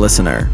[0.00, 0.48] Listener,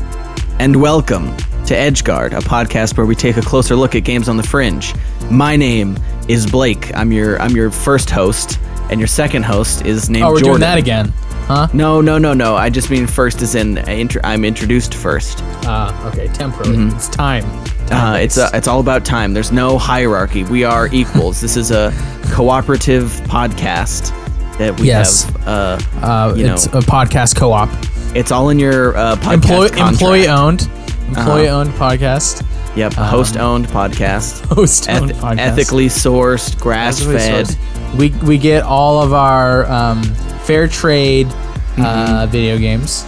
[0.58, 1.36] and welcome
[1.66, 4.92] to Edgeguard, a podcast where we take a closer look at games on the fringe.
[5.30, 5.96] My name
[6.28, 6.94] is Blake.
[6.96, 8.58] I'm your I'm your first host,
[8.90, 10.50] and your second host is named Oh, we're Jordan.
[10.50, 11.12] doing that again,
[11.46, 11.68] huh?
[11.72, 12.56] No, no, no, no.
[12.56, 13.78] I just mean first is in
[14.24, 15.38] I'm introduced first.
[15.64, 16.92] Ah, okay, temporarily.
[16.94, 17.44] It's time.
[17.92, 19.32] Uh, it's uh, it's all about time.
[19.32, 20.42] There's no hierarchy.
[20.42, 21.40] We are equals.
[21.40, 21.92] this is a
[22.32, 24.10] cooperative podcast
[24.58, 25.22] that we Yes.
[25.24, 25.46] have.
[25.46, 27.68] Uh, uh, you it's know, a podcast co-op,
[28.16, 30.68] it's all in your uh, podcast employee owned,
[31.08, 32.44] employee owned podcast,
[32.76, 34.44] Yep, host owned podcast.
[34.54, 35.38] host owned Eth- podcast.
[35.38, 37.48] ethically sourced, grass fed.
[37.96, 40.02] We we get all of our um,
[40.44, 41.28] fair trade
[41.76, 41.82] Mm-hmm.
[41.84, 43.04] uh, video games.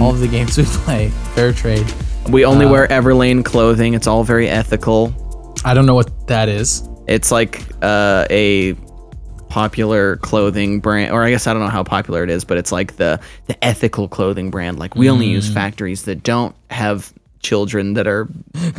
[0.00, 1.84] All of the games we play, fair trade.
[2.30, 3.94] We Uh, only wear Everlane clothing.
[3.94, 5.12] It's all very ethical.
[5.64, 6.88] I don't know what that is.
[7.08, 8.76] It's like uh, a
[9.54, 12.72] popular clothing brand, or I guess I don't know how popular it is, but it's
[12.72, 14.80] like the the ethical clothing brand.
[14.80, 15.36] Like we only Mm.
[15.38, 18.26] use factories that don't have children that are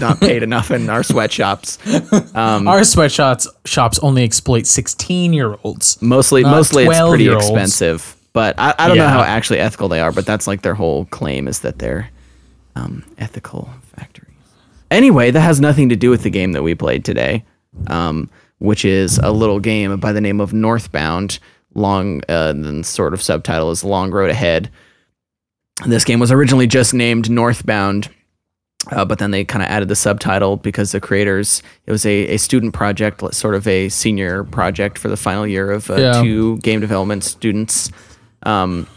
[0.02, 1.78] not paid enough in our sweatshops.
[2.36, 6.02] Um, Our sweatshops shops only exploit sixteen year olds.
[6.02, 8.14] Mostly, mostly it's pretty expensive.
[8.34, 10.12] But I, I don't know how actually ethical they are.
[10.12, 12.10] But that's like their whole claim is that they're
[12.76, 14.28] um, ethical factories.
[14.92, 17.46] Anyway, that has nothing to do with the game that we played today,
[17.88, 21.40] um, which is a little game by the name of Northbound.
[21.74, 24.70] Long, uh, the sort of subtitle is Long Road Ahead.
[25.86, 28.08] This game was originally just named Northbound,
[28.92, 32.28] uh, but then they kind of added the subtitle because the creators, it was a,
[32.30, 36.22] a student project, sort of a senior project for the final year of uh, Yeah.
[36.22, 37.92] two game development students
[38.44, 38.88] um,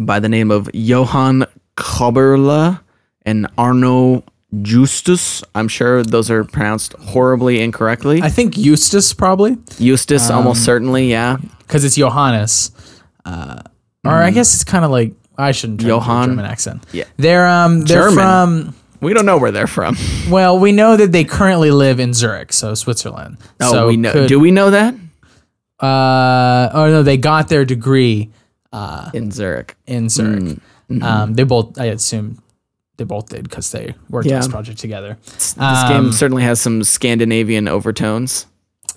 [0.00, 1.44] by the name of Johan
[1.76, 2.80] Koberla
[3.24, 4.24] and Arno
[4.62, 5.42] Justus.
[5.54, 8.20] I'm sure those are pronounced horribly incorrectly.
[8.22, 11.36] I think Eustace probably Eustace, almost certainly, yeah.
[11.60, 12.72] because it's Johannes,
[13.24, 13.62] uh,
[14.04, 16.28] or I guess it's kind of like I shouldn't try to Johann?
[16.30, 16.84] German accent.
[16.92, 17.04] Yeah.
[17.16, 18.14] they're um they're German.
[18.16, 19.96] from We don't know where they're from.
[20.30, 23.38] well we know that they currently live in Zurich, so Switzerland.
[23.60, 24.12] Oh, so we know.
[24.12, 24.94] could- Do we know that
[25.78, 28.30] Uh, oh no, they got their degree
[28.72, 29.76] uh, in Zurich?
[29.86, 30.58] in Zurich.
[31.02, 32.42] Um, they both I assume
[33.00, 34.36] they both did because they worked Yeah.
[34.36, 35.16] on this project together.
[35.24, 38.46] This Um, game certainly has some Scandinavian overtones.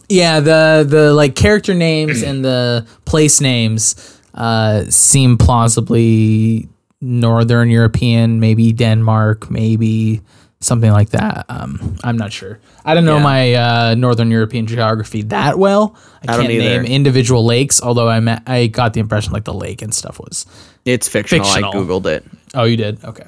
[0.09, 3.95] Yeah, the the like character names and the place names
[4.35, 6.67] uh, seem plausibly
[7.01, 10.21] Northern European, maybe Denmark, maybe
[10.59, 11.45] something like that.
[11.49, 12.59] Um, I'm not sure.
[12.85, 13.23] I don't know Yeah.
[13.33, 15.95] my uh, Northern European geography that well.
[16.27, 19.53] I, I can't name individual lakes, although I met, I got the impression like the
[19.53, 20.45] lake and stuff was.
[20.85, 21.45] It's fictional.
[21.45, 21.71] Fictional.
[21.71, 22.23] I googled it.
[22.55, 23.03] Oh, you did?
[23.03, 23.27] Okay.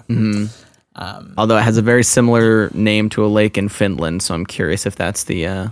[1.38, 4.86] Although it has a very similar name to a lake in Finland, so I'm curious
[4.86, 5.46] if that's the.
[5.46, 5.68] Uh...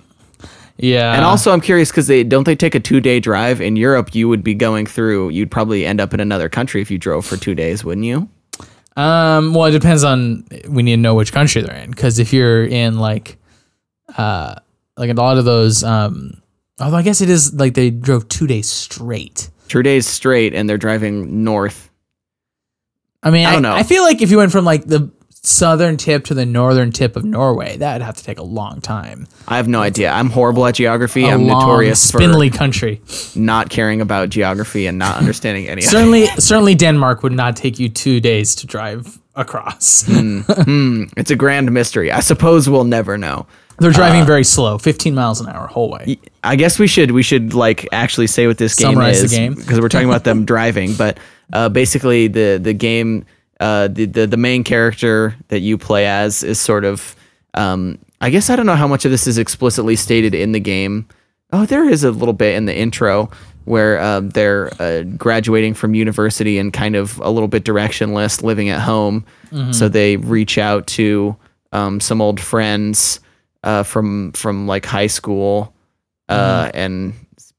[0.78, 1.14] Yeah.
[1.14, 4.16] And also, I'm curious because they don't they take a two day drive in Europe.
[4.16, 5.30] You would be going through.
[5.30, 8.28] You'd probably end up in another country if you drove for two days, wouldn't you?
[8.96, 10.46] Um, well, it depends on.
[10.68, 13.38] We need to know which country they're in because if you're in like,
[14.18, 14.56] uh,
[14.98, 16.42] like a lot of those, um,
[16.80, 19.50] although I guess it is like they drove two days straight.
[19.68, 21.90] Two days straight, and they're driving north.
[23.24, 23.74] I mean, I don't know.
[23.74, 25.10] I feel like if you went from like the
[25.46, 29.28] southern tip to the northern tip of Norway, that'd have to take a long time.
[29.48, 30.10] I have no idea.
[30.12, 31.26] I'm horrible at geography.
[31.26, 33.02] I'm long, notorious spindly country.
[33.36, 37.90] not caring about geography and not understanding any certainly, certainly, Denmark would not take you
[37.90, 40.06] two days to drive across.
[40.08, 42.12] It's a grand mystery.
[42.12, 43.46] I suppose we'll never know.
[43.80, 46.20] They're driving Uh, very slow, 15 miles an hour whole way.
[46.44, 49.82] I guess we should we should like actually say what this game Summarize is because
[49.82, 51.18] we're talking about them driving, but
[51.52, 53.26] uh, basically the the game
[53.60, 57.16] uh, the, the the main character that you play as is sort of
[57.56, 60.60] um, I guess I don't know how much of this is explicitly stated in the
[60.60, 61.08] game.
[61.52, 63.30] Oh, there is a little bit in the intro
[63.66, 68.70] where uh, they're uh, graduating from university and kind of a little bit directionless, living
[68.70, 69.26] at home.
[69.72, 71.36] So they reach out to
[71.72, 73.20] um, some old friends
[73.64, 75.74] uh, from from like high school
[76.28, 77.14] uh, and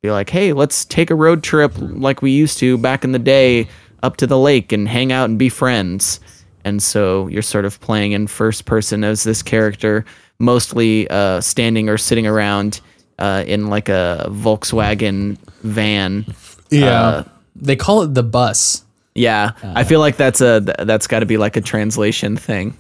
[0.04, 3.18] be like, hey, let's take a road trip like we used to back in the
[3.18, 3.66] day
[4.02, 6.20] up to the lake and hang out and be friends.
[6.62, 10.04] And so you're sort of playing in first person as this character,
[10.38, 12.82] mostly uh, standing or sitting around
[13.18, 16.26] uh, in like a Volkswagen van.
[16.68, 17.00] Yeah.
[17.00, 17.24] Uh,
[17.56, 18.84] they call it the bus.
[19.14, 22.76] Yeah, I feel like that's a that's got to be like a translation thing.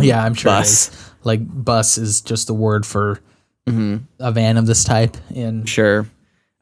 [0.00, 0.88] Yeah, I'm sure Bus.
[0.88, 1.10] it is.
[1.22, 3.20] Like bus is just the word for
[3.68, 5.16] a van of this type.
[5.34, 6.06] In Sure.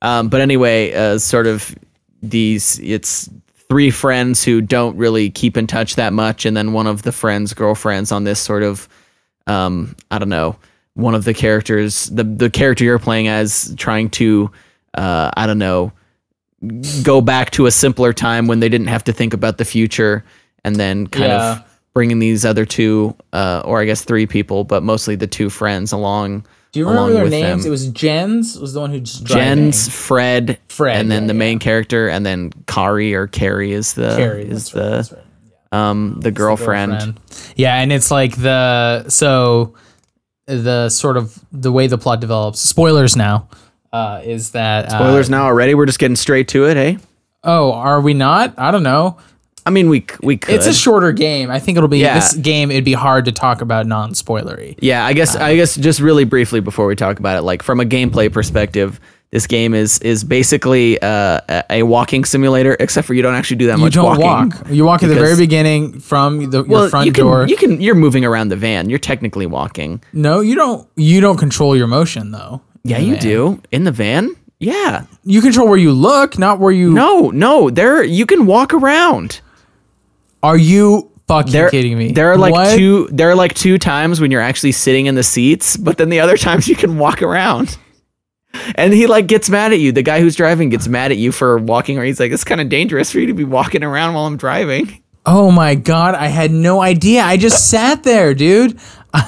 [0.03, 1.75] Um, but anyway, uh, sort of
[2.23, 3.29] these, it's
[3.69, 6.45] three friends who don't really keep in touch that much.
[6.45, 8.89] And then one of the friends' girlfriends on this sort of,
[9.47, 10.57] um, I don't know,
[10.95, 14.51] one of the characters, the, the character you're playing as trying to,
[14.95, 15.93] uh, I don't know,
[17.03, 20.25] go back to a simpler time when they didn't have to think about the future
[20.65, 21.53] and then kind Yeah.
[21.53, 21.65] of
[21.95, 25.93] bringing these other two, uh, or I guess three people, but mostly the two friends
[25.93, 26.47] along.
[26.75, 27.63] Do you remember their names?
[27.63, 27.69] them.
[27.69, 29.23] It was Jens was the one who just.
[29.23, 31.39] Jens, Fred, Fred, and then yeah, the yeah.
[31.39, 35.25] main character, and then Kari or Carrie is the Carrie, is that's right, the
[35.71, 35.89] right.
[35.89, 36.91] um the girlfriend.
[36.91, 37.21] girlfriend.
[37.55, 39.75] Yeah, and it's like the so
[40.47, 42.59] the sort of the way the plot develops.
[42.59, 43.49] Spoilers now.
[43.93, 45.77] Uh, is that uh, Spoilers now already.
[45.77, 46.99] We're just getting straight to it, hey.
[47.45, 48.55] Oh, are we not?
[48.59, 49.19] I don't know.
[49.67, 50.55] I mean, we we could.
[50.57, 51.51] It's a shorter game.
[51.51, 52.15] I think it'll be Yeah.
[52.15, 52.71] this game.
[52.71, 54.77] It'd be hard to talk about non-spoilery.
[54.81, 57.81] Yeah, I guess I guess just really briefly before we talk about it, like from
[57.81, 59.01] a gameplay perspective,
[59.31, 61.41] this game is is basically uh,
[61.71, 64.27] a- walking simulator, except for you don't actually do that You much don't walking.
[64.59, 64.67] walk.
[64.71, 67.47] You walk at the very beginning from the, your front you can door.
[67.49, 68.91] you can you're moving around the van.
[68.91, 70.03] You're technically walking.
[70.13, 70.87] no, you don't.
[70.97, 72.61] You don't control your motion though.
[72.83, 73.23] Yeah, you van.
[73.23, 74.37] do in the van.
[74.61, 75.05] Yeah.
[75.25, 76.93] You control where you look, not where you.
[76.93, 79.41] No, no, there you can walk around.
[80.45, 82.13] Are you fucking There, kidding me?
[82.13, 82.77] there are like What?
[82.77, 83.09] two.
[83.11, 86.21] There are like two times when you're actually sitting in the seats, but then the
[86.21, 87.79] other times you can walk around.
[88.77, 89.91] And he like gets mad at you.
[89.91, 92.07] The guy who's driving gets mad at you for walking around.
[92.07, 95.03] He's like, "It's kind of dangerous for you to be walking around while I'm driving."
[95.27, 96.15] Oh my god!
[96.15, 97.23] I had no idea.
[97.25, 98.79] I just sat there, dude.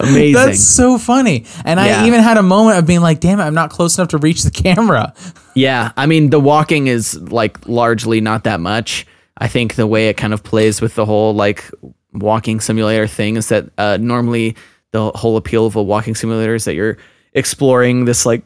[0.00, 0.32] Amazing.
[0.34, 1.44] That's so funny.
[1.64, 2.02] And Yeah.
[2.02, 4.18] I even had a moment of being like, "Damn it, I'm not close enough to
[4.18, 5.12] reach the camera."
[5.54, 9.06] yeah, I mean, the walking is like largely not that much.
[9.38, 11.70] I think the way it kind of plays with the whole like
[12.12, 14.56] walking simulator thing is that uh, normally
[14.92, 16.96] the whole appeal of a walking simulator is that you're
[17.34, 18.42] exploring this like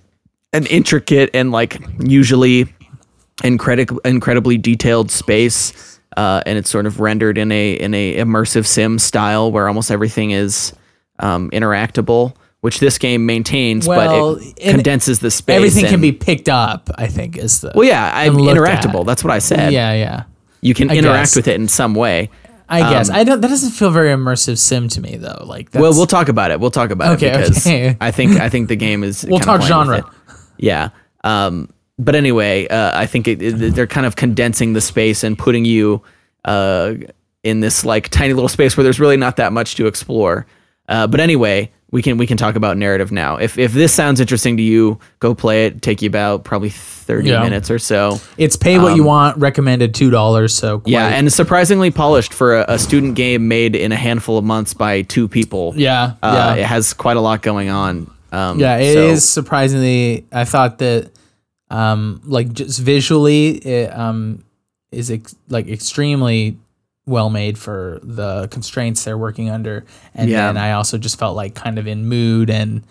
[0.52, 2.66] an intricate and like usually
[3.44, 8.66] incredible incredibly detailed space uh, and it's sort of rendered in a in a immersive
[8.66, 10.72] sim style where almost everything is
[11.20, 16.12] um, interactable which this game maintains Well, but it condenses the space Everything can be
[16.12, 16.90] picked up.
[16.96, 19.06] I think is the well yeah I'm interactable at.
[19.06, 20.24] that's what I said yeah, yeah.
[20.60, 21.36] You can I interact guess.
[21.36, 22.30] with it in some way
[22.72, 23.40] I guess Um, I don't.
[23.40, 25.42] That doesn't feel very immersive sim to me though.
[25.44, 27.96] Like that's, well we'll talk about it we'll talk about Okay, it because okay.
[28.00, 30.08] I think I think the game is We'll talk genre.
[30.56, 30.90] Yeah.
[31.24, 31.68] Um,
[31.98, 35.64] but anyway, uh, I think it, it- they're kind of condensing the space and putting
[35.64, 36.02] you
[36.44, 36.94] uh,
[37.42, 40.46] in this like tiny little space where there's really not that much to explore.
[40.88, 43.36] Uh, but anyway, we can we can talk about narrative now.
[43.36, 45.82] If if this sounds interesting to you, go play it.
[45.82, 47.42] Take you about probably thirty Yeah.
[47.42, 48.20] minutes or so.
[48.38, 49.36] it's pay what you want.
[49.38, 50.54] Recommended two dollars.
[50.54, 54.38] So um, Yeah, and surprisingly polished for a, a student game made in a handful
[54.38, 55.72] of months by two people.
[55.76, 56.62] yeah, Uh, yeah.
[56.62, 58.10] It has quite a lot going on.
[58.32, 60.24] Um, Yeah, it is so- surprisingly.
[60.32, 61.10] I thought that,
[61.70, 64.44] um, like just visually, it um
[64.92, 66.56] is ex- like extremely
[67.06, 70.46] well made for the constraints they're working under, and Yeah.
[70.46, 72.82] then I also just felt like kind of in mood and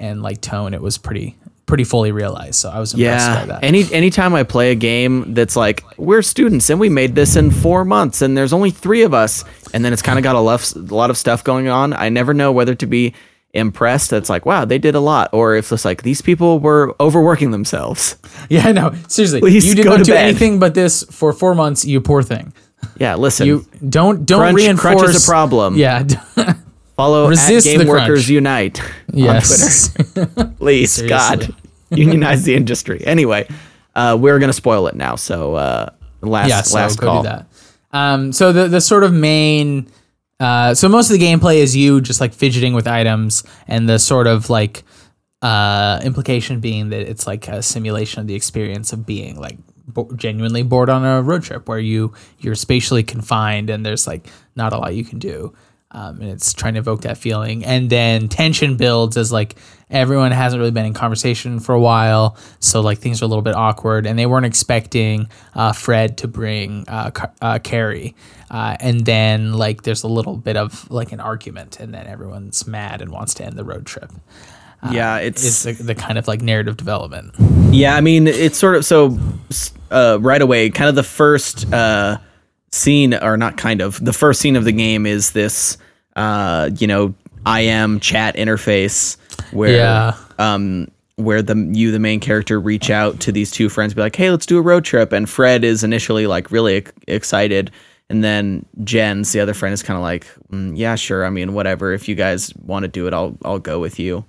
[0.00, 1.36] and like tone, it was pretty
[1.66, 2.54] pretty fully realized.
[2.54, 3.44] So I was impressed by Yeah.
[3.46, 3.64] that.
[3.64, 7.50] Any anytime I play a game that's like we're students and we made this in
[7.50, 9.44] four months and there's only three of us
[9.74, 11.92] and then it's kind of got a lot, a lot of stuff going on.
[11.92, 13.12] I never know whether to be
[13.52, 14.08] impressed.
[14.10, 17.50] That's like wow they did a lot, or if it's like these people were overworking
[17.50, 18.16] themselves.
[18.48, 20.24] yeah, no, seriously, Please you did not do bed.
[20.24, 21.84] anything but this for four months.
[21.84, 22.52] You poor thing.
[22.98, 23.46] Yeah, listen.
[23.46, 25.00] You don't don't crunch, reinforce.
[25.00, 25.76] crunch is a problem.
[25.76, 26.04] Yeah.
[26.96, 28.08] Follow Resist at the Game crunch.
[28.08, 28.82] Workers Unite
[29.12, 29.96] yes.
[29.96, 30.54] on Twitter.
[30.58, 31.54] Please, God,
[31.90, 33.04] unionize the industry.
[33.06, 33.46] Anyway,
[33.94, 35.14] uh, we're gonna spoil it now.
[35.14, 35.90] So uh,
[36.22, 37.22] last yeah, so last go call.
[37.22, 37.46] do that.
[37.92, 39.88] Um, so the the sort of main,
[40.40, 44.00] uh, so most of the gameplay is you just like fidgeting with items, and the
[44.00, 44.82] sort of like
[45.40, 49.56] uh, implication being that it's like a simulation of the experience of being like
[49.88, 54.28] bo- genuinely bored on a road trip where you you're spatially confined and there's like
[54.54, 55.54] not a lot you can do.
[55.90, 59.56] Um, and it's trying to evoke that feeling, and then tension builds as like
[59.88, 63.40] everyone hasn't really been in conversation for a while, so like things are a little
[63.40, 68.14] bit awkward, and they weren't expecting uh, Fred to bring uh, uh, Carrie,
[68.50, 72.66] uh, and then like there's a little bit of like an argument, and then everyone's
[72.66, 74.12] mad and wants to end the road trip.
[74.90, 77.34] Yeah, it's Is the, the kind of like narrative development.
[77.70, 79.18] Yeah, I mean, it's sort of so
[79.90, 80.70] uh, right away.
[80.70, 82.18] Kind of the first uh,
[82.70, 85.78] scene, or not kind of the first scene of the game is this,
[86.16, 87.14] uh, you know,
[87.46, 89.16] IM chat interface
[89.52, 90.14] where, Yeah.
[90.38, 94.14] um, where the you the main character reach out to these two friends, be like,
[94.16, 97.70] hey, let's do a road trip, and Fred is initially like really ex- excited.
[98.10, 101.26] And then Jens the other friend is kind of like, mm, yeah, sure.
[101.26, 101.92] I mean, whatever.
[101.92, 104.24] If you guys want to do it, I'll I'll go with you.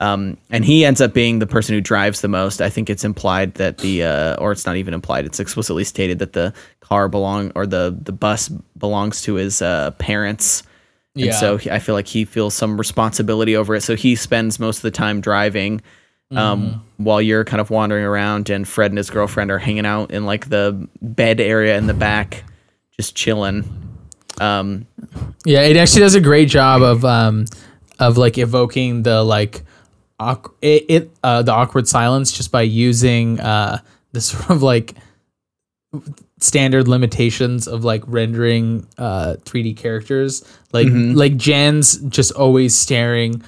[0.00, 2.60] Um, and he ends up being the person who drives the most.
[2.62, 5.26] I think it's implied that the, uh, or it's not even implied.
[5.26, 9.90] It's explicitly stated that the car belong or the the bus belongs to his uh,
[9.98, 10.62] parents.
[11.16, 11.32] And Yeah.
[11.32, 13.80] so he, I feel like he feels some responsibility over it.
[13.82, 15.80] So he spends most of the time driving,
[16.30, 17.04] um, Mm-hmm.
[17.04, 18.50] while you're kind of wandering around.
[18.50, 21.94] And Fred and his girlfriend are hanging out in like the bed area in the
[21.94, 22.44] back,
[22.96, 23.64] just chilling.
[24.40, 24.86] Um,
[25.44, 27.46] Yeah, it actually does a great job of um
[27.98, 29.64] of like evoking the like
[30.18, 33.78] awk- it, it uh the awkward silence just by using uh
[34.12, 34.94] the sort of like
[36.38, 43.42] standard limitations of like rendering uh 3D characters like like Jens just always staring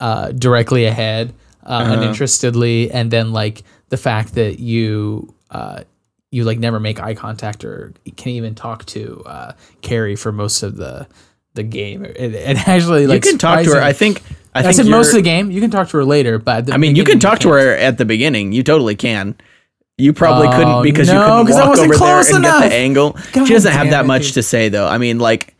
[0.00, 1.32] uh directly ahead
[1.64, 5.82] uh, uninterestedly and then like the fact that you uh
[6.30, 10.62] you like never make eye contact or can even talk to uh Carrie for most
[10.64, 11.06] of the
[11.54, 12.04] the game.
[12.04, 13.80] It, it actually you can talk to her.
[13.80, 14.22] I think.
[14.54, 15.50] I I, think said most of the game.
[15.50, 17.98] You can talk to her later, but I mean, you can talk to her at
[17.98, 18.52] the beginning.
[18.52, 19.34] You totally can.
[19.98, 22.32] You probably Oh, couldn't because you no, couldn't 'cause I walk wasn't over there close
[22.32, 22.64] and get enough.
[22.70, 23.10] the angle.
[23.32, 24.34] God she doesn't have that it, much dude.
[24.34, 24.86] to say though.
[24.88, 25.54] I mean, like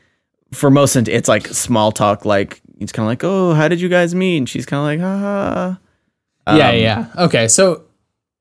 [0.53, 2.25] for most, it's like small talk.
[2.25, 4.39] Like it's kind of like, oh, how did you guys meet?
[4.39, 5.79] And she's kind of like, ha
[6.47, 6.57] ha.
[6.57, 7.25] yeah, Um, yeah.
[7.27, 7.83] Okay, so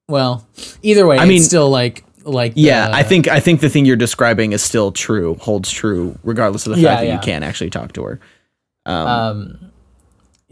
[0.08, 0.46] well,
[0.82, 3.86] either way, I mean- still like like Yeah, the- I think I think the thing
[3.86, 7.14] you're describing is still true, holds true, regardless of the Yeah, fact that yeah.
[7.16, 8.20] you can't actually talk to her.
[8.86, 9.60] um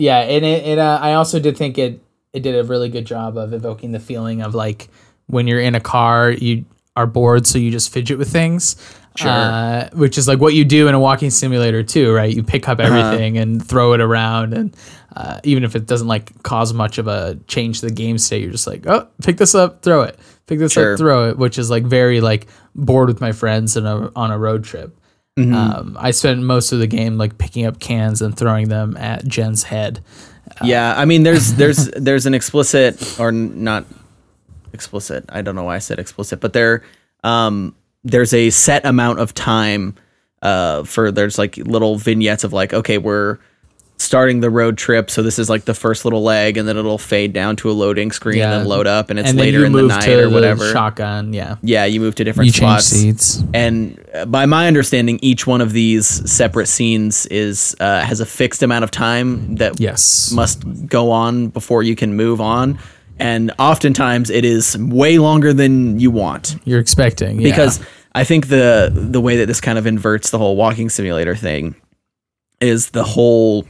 [0.02, 2.02] yeah and it, it uh, i also did think it
[2.34, 4.90] it did a really good job of evoking the feeling of like
[5.28, 6.66] when you're in a car you
[6.96, 8.76] are bored so you just fidget with things
[9.18, 9.30] Sure.
[9.30, 12.70] uh, which is like what you do in a walking simulator too right you pick
[12.70, 12.94] up Uh-huh.
[12.98, 14.76] everything and throw it around and
[15.18, 18.42] uh, even if it doesn't like cause much of a change to the game state
[18.42, 20.18] you're just like oh pick this up throw it
[20.48, 20.94] pick this Sure.
[20.94, 24.32] up throw it which is like very like bored with my friends in a, on
[24.32, 24.98] a road trip
[25.40, 25.54] Mm-hmm.
[25.54, 29.26] um, I spent most of the game like picking up cans and throwing them at
[29.26, 30.04] Jen's head.
[30.62, 33.86] Yeah, I mean, there's there's there's an explicit or n- not
[34.74, 35.26] explicit.
[35.30, 36.84] I don't know why I said explicit, but there
[37.24, 39.96] um there's a set amount of time
[40.42, 43.38] uh for there's like little vignettes of like okay we're
[44.02, 46.98] starting the road trip so this is like the first little leg and then it'll
[46.98, 48.52] fade down to a loading screen Yeah.
[48.52, 51.34] and then load up and it's and later in the night or whatever shotgun.
[51.34, 53.44] Yeah, yeah you move to different you spots seats.
[53.54, 58.26] and uh, by my understanding each one of these separate scenes is uh, has a
[58.26, 62.80] fixed amount of time that Yes, must go on before you can move on
[63.20, 67.50] and oftentimes it is way longer than you want you're expecting yeah.
[67.50, 67.80] because
[68.16, 71.76] i think the the way that this kind of inverts the whole walking simulator thing
[72.60, 73.66] is the whole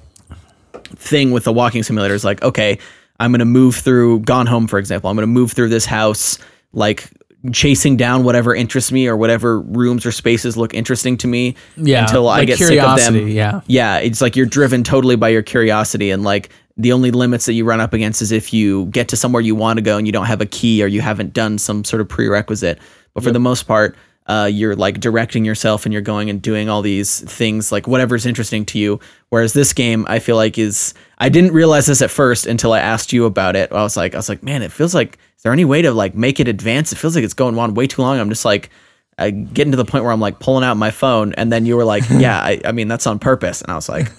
[0.95, 2.77] thing with the walking simulator is like okay
[3.19, 5.86] i'm going to move through gone home for example i'm going to move through this
[5.86, 6.38] house
[6.74, 7.10] like
[7.51, 12.03] chasing down whatever interests me or whatever rooms or spaces look interesting to me yeah,
[12.03, 13.27] until i like get sick of them.
[13.27, 17.45] Yeah, yeah, it's like you're driven totally by your curiosity and like the only limits
[17.45, 19.98] that you run up against is if you get to somewhere you want to go
[19.98, 22.79] and you don't have a key or you haven't done some sort of prerequisite.
[23.13, 23.95] But for the most part,
[24.32, 28.26] uh, you're like directing yourself and you're going and doing all these things like whatever's
[28.26, 28.98] interesting to you.
[29.28, 32.80] Whereas this game, I feel like is I didn't realize this at first until I
[32.80, 33.74] asked you about it.
[33.74, 35.92] I was like, I was like, man, it feels like is there any way to
[35.92, 36.94] like make it advance?
[36.94, 38.20] It feels like it's going on way too long.
[38.20, 38.70] I'm just like.
[39.18, 41.76] I getting to the point where I'm like pulling out my phone, and then you
[41.76, 44.10] were like, "Yeah, I, I mean that's on purpose," and I was like,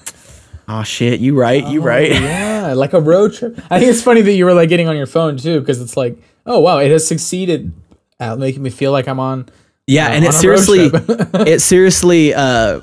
[0.69, 3.59] "Oh shit, you right, you right." yeah, like a road trip.
[3.71, 5.97] I think it's funny that you were like getting on your phone too, because it's
[5.97, 7.73] like, oh wow, it has succeeded
[8.21, 9.49] at making me feel like I'm on.
[9.87, 10.91] Yeah, and on it seriously,
[11.51, 12.81] it seriously, uh,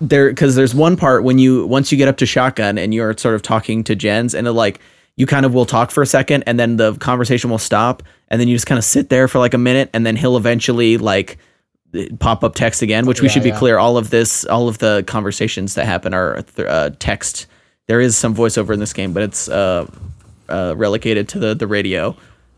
[0.00, 3.16] there because there's one part when you once you get up to shotgun and you're
[3.16, 4.80] sort of talking to Jens, and it like
[5.16, 8.38] you kind of will talk for a second, and then the conversation will stop, and
[8.40, 10.98] then you just kind of sit there for like a minute, and then he'll eventually
[10.98, 11.38] like
[12.18, 13.06] pop up text again.
[13.06, 13.58] Which we Yeah, should be yeah.
[13.58, 17.46] clear, all of this, all of the conversations that happen are th- uh, text.
[17.86, 19.86] There is some voiceover in this game, but it's uh,
[20.50, 22.14] uh, relegated to the the radio.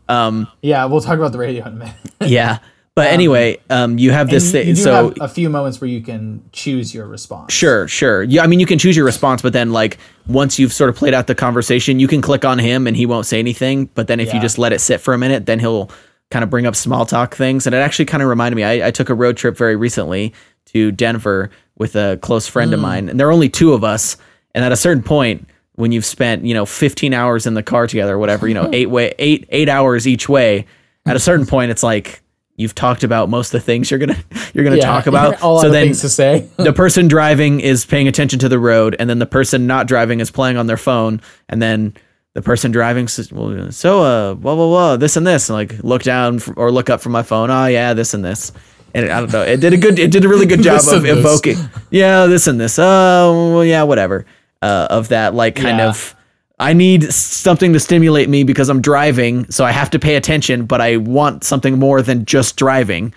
[0.09, 1.95] Um, Yeah, we'll talk about the radio in a minute.
[2.25, 2.57] yeah.
[2.99, 4.75] But anyway, um, you have this thing.
[4.75, 7.53] So have a few moments where you can choose your response.
[7.53, 8.23] Sure, sure.
[8.23, 10.95] Yeah, I mean, you can choose your response, but then like once you've sort of
[10.95, 13.85] played out the conversation, you can click on him and he won't say anything.
[13.95, 15.89] But then if you just let it sit for a minute, then he'll
[16.31, 17.65] kind of bring up small talk things.
[17.65, 18.63] And it actually kind of reminded me.
[18.63, 20.33] I, I took a road trip very recently
[20.67, 22.73] to Denver with a close friend Mm.
[22.75, 24.17] of mine, and there are only two of us.
[24.53, 27.87] And at a certain point, when you've spent you know 15 hours in the car
[27.87, 30.65] together, or whatever, you know, eight way eight eight hours each way,
[31.05, 32.21] at a certain point, it's like
[32.59, 34.17] you've talked about most of the things you're gonna
[34.53, 35.41] you're gonna Yeah, talk about.
[35.41, 36.47] all so then things to say.
[36.57, 40.19] the person driving is paying attention to the road, and then the person not driving
[40.19, 41.93] is playing on their phone, and then
[42.35, 45.83] the person driving says, "Well, so uh, blah blah blah, this and this," and like
[45.83, 47.49] look down or look up from my phone.
[47.49, 48.51] Oh yeah, this and this,
[48.93, 49.41] and it, I don't know.
[49.41, 49.97] It did a good.
[49.97, 51.17] It did a really good job of and this.
[51.17, 51.57] evoking.
[51.89, 52.77] Yeah, this and this.
[52.77, 54.25] Oh well, yeah, whatever.
[54.61, 55.89] Uh, of that like kind Yeah.
[55.89, 56.15] of.
[56.59, 60.65] I need something to stimulate me because I'm driving, so I have to pay attention,
[60.65, 63.13] but I want something more than just driving.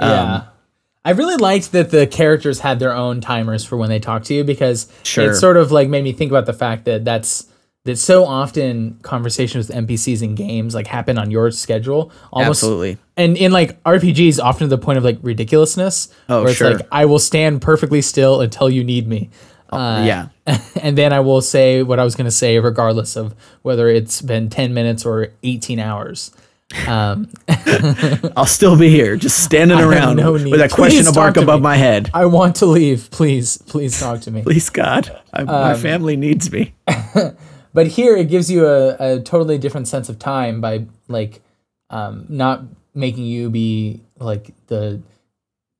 [0.00, 0.42] Um, yeah.
[1.04, 4.34] I really liked that the characters had their own timers for when they talk to
[4.34, 5.30] you because Sure.
[5.30, 7.46] it sort of like made me think about the fact that that's
[7.86, 12.98] that so often conversations with NPCs in games like happen on your schedule almost Absolutely.
[13.16, 16.74] and in like RPGs often to the point of like ridiculousness Oh, where it's sure.
[16.74, 19.30] like I will stand perfectly still until you need me.
[19.70, 20.28] Uh, yeah.
[20.82, 24.20] and then I will say what I was going to say regardless of whether it's
[24.22, 26.32] been 10 minutes or 18 hours.
[26.86, 27.28] Um,
[28.36, 31.64] I'll still be here, just standing around no with a question mark above me.
[31.64, 32.10] my head.
[32.14, 33.10] I want to leave.
[33.10, 34.42] Please, please talk to me.
[34.42, 36.74] Please, God, I, my Um, family needs me.
[37.74, 41.40] but here it gives you a, a totally different sense of time by like
[41.90, 42.62] um, not
[42.94, 45.00] making you be like the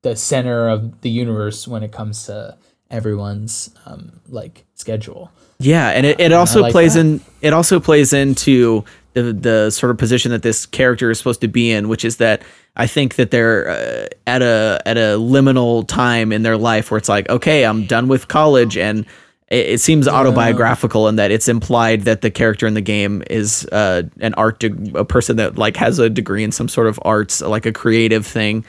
[0.03, 2.57] the center of the universe when it comes to
[2.91, 7.01] everyone's um, like schedule Yeah, and it, it also like plays that.
[7.01, 8.83] in it also plays into
[9.13, 12.17] the the sort of position that this character is supposed to be in, which is
[12.17, 12.43] that
[12.75, 16.97] I think that they're uh, at a at a liminal time in their life where
[16.97, 19.05] it's like, okay, I'm done with college, and
[19.49, 23.65] it, it seems autobiographical in that it's implied that the character in the game is
[23.71, 26.99] uh, an art de- a person that like has a degree in some sort of
[27.03, 28.63] arts, like a creative thing.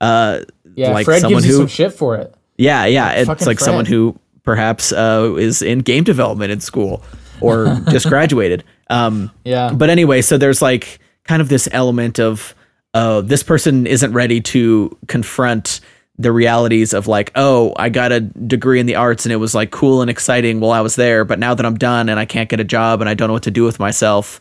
[0.00, 0.40] Uh,
[0.76, 3.12] yeah like fred someone gives you who some shit for it yeah, yeah.
[3.12, 7.02] It's Fucking like someone who perhaps uh, is in game development in school
[7.40, 8.64] or just graduated.
[8.88, 9.72] Um, Yeah.
[9.72, 12.54] But anyway, so there's like kind of this element of
[12.94, 15.80] uh, this person isn't ready to confront
[16.18, 19.54] the realities of like, oh, I got a degree in the arts and it was
[19.54, 22.24] like cool and exciting while I was there, but now that I'm done and I
[22.24, 24.40] can't get a job and I don't know what to do with myself,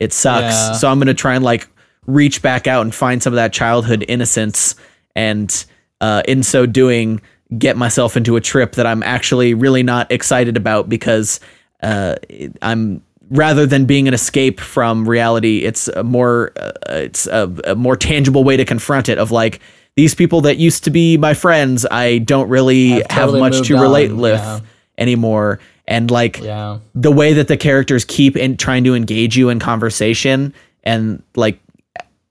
[0.00, 0.54] it sucks.
[0.54, 0.72] Yeah.
[0.72, 1.68] So I'm gonna try and like
[2.06, 4.74] reach back out and find some of that childhood innocence
[5.14, 5.64] and
[6.00, 7.20] uh, in so doing
[7.58, 11.40] get myself into a trip that I'm actually really not excited about because
[11.82, 12.16] uh,
[12.62, 17.74] I'm rather than being an escape from reality, it's a more uh, it's a, a
[17.74, 19.18] more tangible way to confront it.
[19.18, 19.60] Of like
[19.96, 23.66] these people that used to be my friends, I don't really Have have totally much
[23.68, 24.60] to relate on, with yeah.
[24.98, 29.48] anymore, and like yeah the way that the characters keep in trying to engage you
[29.48, 31.60] in conversation and like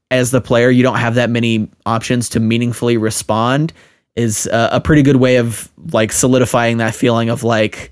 [0.09, 3.73] as the player you don't have that many options to meaningfully respond
[4.15, 7.91] is uh, a pretty good way of like solidifying that feeling of like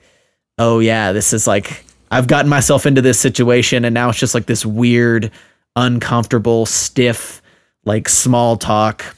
[0.57, 4.33] oh yeah this is like I've gotten myself into this situation and now it's just
[4.33, 5.31] like this weird
[5.75, 7.41] uncomfortable stiff
[7.85, 9.15] like small talk.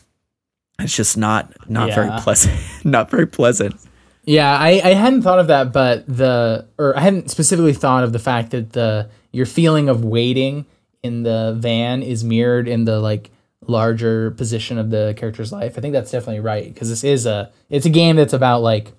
[0.79, 3.75] It's just not not very pleasant not very pleasant.
[4.23, 8.13] Yeah, I, I hadn't thought of that, but the or I hadn't specifically thought of
[8.13, 10.65] the fact that the your feeling of waiting
[11.03, 13.31] in the van is mirrored in the like
[13.67, 15.77] larger position of the character's life.
[15.77, 18.91] I think that's definitely right because this is a it's a game that's about like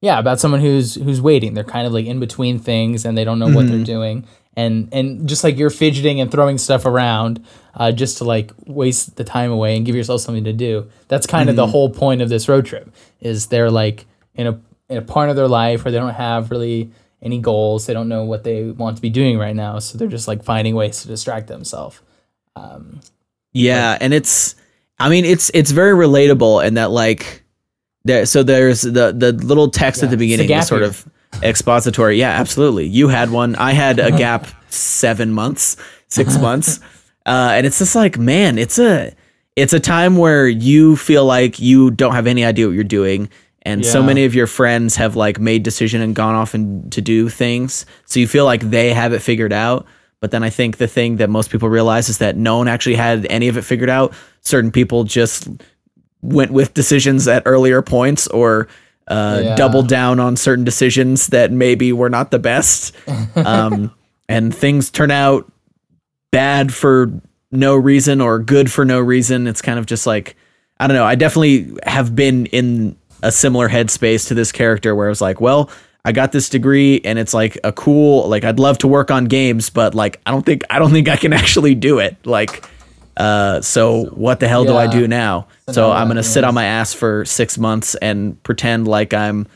[0.00, 1.54] yeah about someone who's who's waiting.
[1.54, 3.84] They're kind of like in between things and they don't know what they're mm-hmm.
[3.84, 4.26] doing.
[4.56, 7.44] And and just like you're fidgeting and throwing stuff around
[7.74, 10.90] uh, just to like waste the time away and give yourself something to do.
[11.08, 11.72] That's kind of the mm-hmm.
[11.72, 12.90] whole point of this road trip.
[13.20, 16.50] Is they're like in a in a part of their life where they don't have
[16.50, 16.90] really
[17.22, 17.86] any goals.
[17.86, 20.42] They don't know what they want to be doing right now, so they're just like
[20.42, 22.00] finding ways to distract themselves.
[22.54, 23.00] Um,
[23.56, 24.54] Yeah, and it's
[24.98, 27.42] I mean it's it's very relatable in that like
[28.04, 31.08] there so there's the the little text at the beginning is sort of
[31.42, 32.18] expository.
[32.18, 32.86] Yeah, absolutely.
[32.86, 33.56] You had one.
[33.56, 35.76] I had a gap 7 months,
[36.08, 36.80] 6 months.
[37.24, 39.14] Uh and it's just like, man, it's a
[39.56, 43.28] it's a time where you feel like you don't have any idea what you're doing
[43.62, 47.00] and so many of your friends have like made decision and gone off and to
[47.00, 47.84] do things.
[48.04, 49.86] So you feel like they have it figured out.
[50.20, 52.94] But then I think the thing that most people realize is that no one actually
[52.96, 54.14] had any of it figured out.
[54.40, 55.48] Certain people just
[56.22, 58.66] went with decisions at earlier points or
[59.08, 59.54] uh, Yeah.
[59.56, 62.92] doubled down on certain decisions that maybe were not the best.
[63.36, 63.92] Um,
[64.28, 65.50] and things turn out
[66.32, 67.12] bad for
[67.52, 69.46] no reason or good for no reason.
[69.46, 70.34] It's kind of just like,
[70.80, 71.04] I don't know.
[71.04, 75.40] I definitely have been in a similar headspace to this character where I was like,
[75.40, 75.70] well,
[76.06, 79.24] I got this degree and it's like a cool, like I'd love to work on
[79.24, 82.16] games, but like I don't think I don't think I can actually do it.
[82.24, 82.64] Like,
[83.16, 85.48] uh, so what the hell do I do now?
[85.66, 89.48] So So I'm gonna sit on my ass for six months and pretend like I'm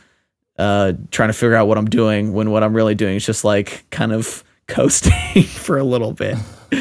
[0.59, 3.45] uh, trying to figure out what I'm doing when what I'm really doing is just
[3.45, 6.37] like kind of coasting for a little bit.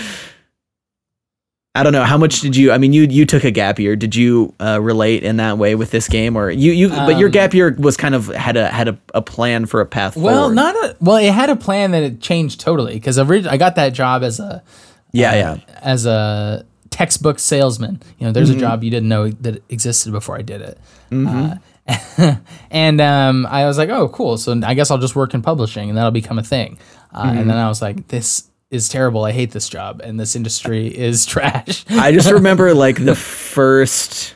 [1.76, 2.72] I don't know how much did you?
[2.72, 3.96] I mean, you you took a gap year.
[3.96, 6.90] Did you uh, relate in that way with this game, or you you?
[6.90, 9.80] but your Um, gap year was kind of had a had a, a plan for
[9.80, 10.18] a path.
[10.18, 10.56] Well, forward.
[10.56, 11.18] not a well.
[11.18, 14.64] It had a plan that it changed totally because I got that job as a
[15.12, 15.58] Yeah, uh, yeah.
[15.82, 18.02] as a textbook salesman.
[18.18, 20.78] You know, there's a job you didn't know that existed before I did it.
[21.12, 21.56] Uh,
[22.72, 24.38] and um, I was like, oh, cool.
[24.38, 26.78] So I guess I'll just work in publishing and that'll become a thing.
[27.14, 29.24] Uh, And then I was like, this is terrible.
[29.24, 31.86] I hate this job and this industry is trash.
[31.90, 34.36] I just remember like the first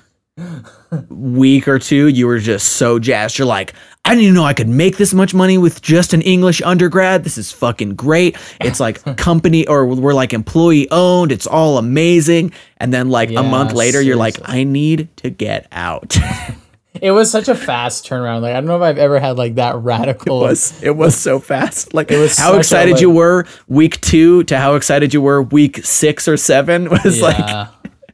[1.10, 3.38] week or two, you were just so jazzed.
[3.38, 3.74] You're like,
[4.06, 7.24] I didn't even know I could make this much money with just an English undergrad.
[7.24, 8.36] This is fucking great.
[8.60, 11.32] It's like company or we're like employee owned.
[11.32, 12.52] It's all amazing.
[12.78, 14.38] And then like a month Yeah, later, you're like.
[14.44, 16.18] I need to get out.
[17.02, 18.42] It was such a fast turnaround.
[18.42, 20.44] Like I don't know if I've ever had like that radical.
[20.44, 21.94] it was it was so fast.
[21.94, 25.14] Like it was how such a, excited like- you were week two to how excited
[25.14, 27.70] you were week six or seven was like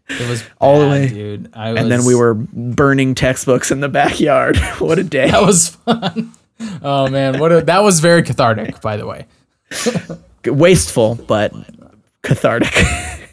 [0.10, 1.08] it was all the way.
[1.10, 1.50] dude.
[1.54, 4.58] I and then we were burning textbooks in the backyard.
[4.80, 5.30] what a day.
[5.30, 6.32] That was fun.
[6.82, 9.26] Oh man, what a, that was very cathartic, by the way.
[10.46, 11.54] Wasteful, but
[12.22, 12.74] cathartic.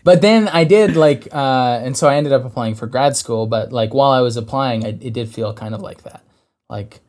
[0.06, 3.48] But then I did like, uh, and so I ended up applying for grad school.
[3.48, 6.22] But like while I was applying, I, it did feel kind of like that,
[6.70, 7.00] like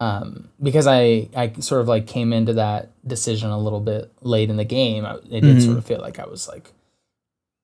[0.00, 4.50] um, because I I sort of like came into that decision a little bit late
[4.50, 5.06] in the game.
[5.06, 6.72] I, it did sort of feel like I was like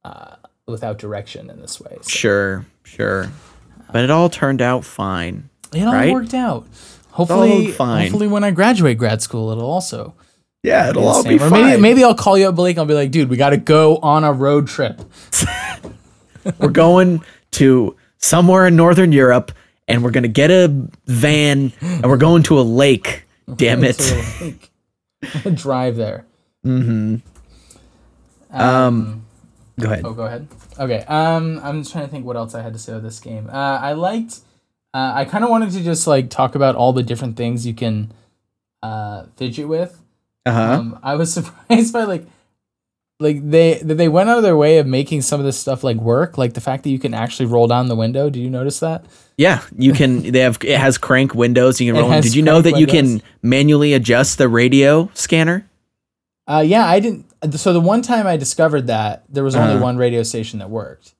[0.04, 1.98] uh, without direction in this way.
[2.02, 3.28] So sure, sure.
[3.90, 5.50] But it all turned out fine.
[5.74, 6.12] it all right?
[6.12, 6.68] worked out.
[7.10, 8.02] Hopefully, fine.
[8.02, 10.14] hopefully when I graduate grad school, it'll also
[10.62, 11.52] Yeah, it'll all be or fine.
[11.52, 12.76] maybe maybe I'll call you up, Blake.
[12.76, 15.00] I'll be like, dude, we got to go on a road trip.
[16.58, 19.52] we're going to somewhere in northern Europe
[19.88, 20.68] and we're gonna get a
[21.06, 23.24] van and we're going to a lake.
[23.56, 23.98] Damn it.
[25.54, 26.26] Drive there.
[26.64, 27.22] Um,
[29.78, 30.04] go ahead.
[30.04, 30.46] Oh, go ahead.
[30.78, 31.04] Okay.
[31.08, 33.48] Um, I'm just trying to think what else I had to say about this game.
[33.50, 34.40] Uh, I liked.
[34.92, 37.74] Uh, I kind of wanted to just like talk about all the different things you
[37.74, 38.12] can
[38.82, 40.00] uh, fidget with.
[40.46, 40.72] Uh huh.
[40.80, 42.24] Um, I was surprised by like,
[43.18, 45.96] like they they went out of their way of making some of this stuff like
[45.98, 46.38] work.
[46.38, 48.30] Like the fact that you can actually roll down the window.
[48.30, 49.04] Did you notice that?
[49.36, 50.22] Yeah, you can.
[50.32, 51.80] They have it has crank windows.
[51.80, 52.20] You can roll.
[52.20, 55.66] Did you know that you can manually adjust the radio scanner?
[56.46, 57.26] Uh, yeah, I didn't.
[57.56, 59.82] So the one time I discovered that there was only Uh-huh.
[59.84, 61.14] one radio station that worked.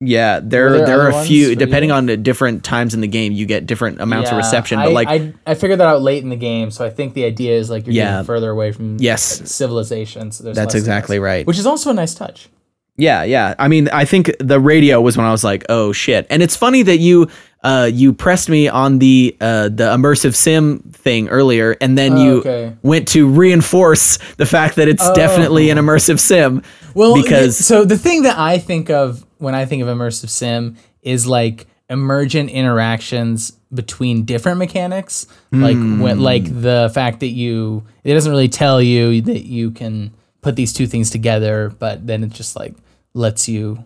[0.00, 1.56] Yeah, there there there, are a few.
[1.56, 1.94] depending you?
[1.96, 4.78] on the different times in the game, you get different amounts of Yeah, reception.
[4.78, 7.14] I, But like, I, I figured that out late in the game, so I think
[7.14, 8.12] the idea is like you're Yeah.
[8.12, 9.50] getting further away from Yes.
[9.50, 10.30] civilization.
[10.30, 11.44] So there's that's exactly right.
[11.48, 12.48] Which is also a nice touch.
[12.96, 13.54] Yeah, yeah.
[13.58, 16.56] I mean, I think the radio was when I was like, "Oh shit!" And it's
[16.56, 17.28] funny that you
[17.64, 22.24] uh, you pressed me on the uh, the immersive sim thing earlier, and then Oh,
[22.24, 22.72] you okay.
[22.82, 26.62] went to reinforce the fact that it's definitely an immersive sim.
[26.94, 30.76] Well, because so the thing that I think of when I think of immersive sim
[31.02, 36.00] is like emergent interactions between different mechanics, like Hmm.
[36.00, 40.56] when like the fact that you it doesn't really tell you that you can put
[40.56, 42.74] these two things together, but then it just like
[43.14, 43.84] lets you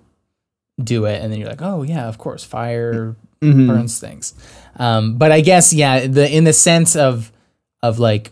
[0.83, 3.67] do it, and then you're like, oh yeah, of course, fire Mm-hmm.
[3.67, 4.35] burns things.
[4.77, 7.33] Um, but I guess yeah, the in the sense of
[7.83, 8.31] of like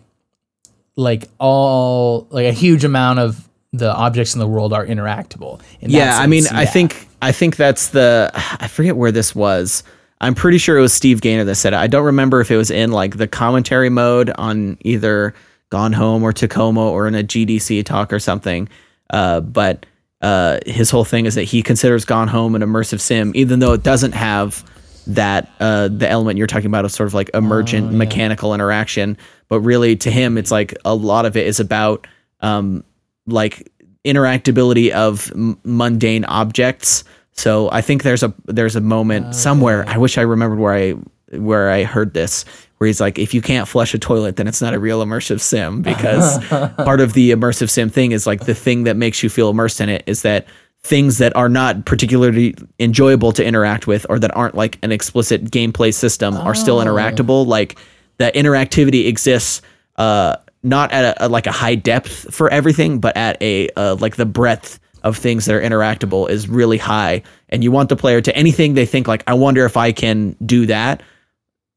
[0.94, 5.60] like all like a huge amount of the objects in the world are interactable.
[5.80, 9.82] Yeah, I mean, sense, I think I think that's the I forget where this was.
[10.20, 11.76] I'm pretty sure it was Steve Gaynor that said it.
[11.76, 15.34] I don't remember if it was in like the commentary mode on either
[15.70, 18.68] Gone Home or Tacoma or in a GDC talk or something.
[19.08, 19.86] Uh, but
[20.20, 23.72] uh, his whole thing is that he considers Gone Home an immersive sim, even though
[23.72, 24.64] it doesn't have
[25.06, 29.16] that uh, the element you're talking about of sort of like emergent mechanical interaction.
[29.48, 32.06] But really, to him, it's like a lot of it is about
[32.40, 32.84] um,
[33.26, 33.70] like
[34.04, 37.04] interactability of m- mundane objects.
[37.32, 39.84] So I think there's a there's a moment somewhere.
[39.88, 40.94] I wish I remembered where I
[41.36, 42.44] where I heard this,
[42.78, 45.40] where he's like, if you can't flush a toilet, then it's not a real immersive
[45.40, 49.28] sim because part of the immersive sim thing is like the thing that makes you
[49.28, 50.46] feel immersed in it is that
[50.82, 55.44] things that are not particularly enjoyable to interact with or that aren't like an explicit
[55.50, 57.46] gameplay system are still interactable.
[57.46, 57.78] Like
[58.16, 59.60] the interactivity exists
[59.96, 63.96] uh, not at a, a- like a high depth for everything, but at a uh,
[63.96, 67.96] like the breadth of things that are interactable is really high, and you want the
[67.96, 71.02] player to anything they think like, I wonder if I can do that,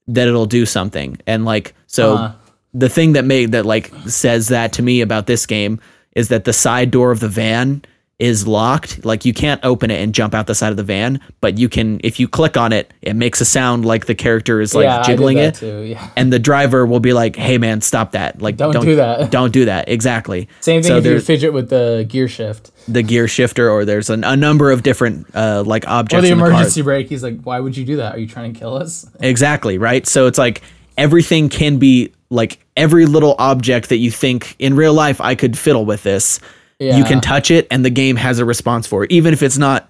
[0.07, 2.15] that it'll do something, and like so.
[2.15, 2.35] Uh-huh.
[2.75, 5.79] The thing that made that like says that to me about this game
[6.15, 7.83] is that the side door of the van
[8.23, 9.03] is locked.
[9.03, 11.67] Like you can't open it and jump out the side of the van, but you
[11.67, 14.85] can if you click on it, it makes a sound like the character is like
[14.85, 15.61] yeah, jiggling it.
[15.61, 16.09] Yeah.
[16.15, 18.41] and the driver will be like, "Hey, man, stop that!
[18.41, 19.89] Like, Don't do that." Don't do that!
[19.89, 23.85] Exactly." Same thing So if you fidget with the gear shift the gear shifter, or
[23.85, 27.09] there's an, a number of different uh, like or objects the in the emergency brake.
[27.09, 28.15] He's like, "Why would you do that?
[28.15, 30.05] Are you trying to kill us?" Exactly right.
[30.05, 30.61] So it's like
[30.97, 35.57] everything can be like every little object that you think in real life I could
[35.57, 36.39] fiddle with this.
[36.79, 39.57] You can touch it, and the game has a response for it, even if it's
[39.57, 39.89] not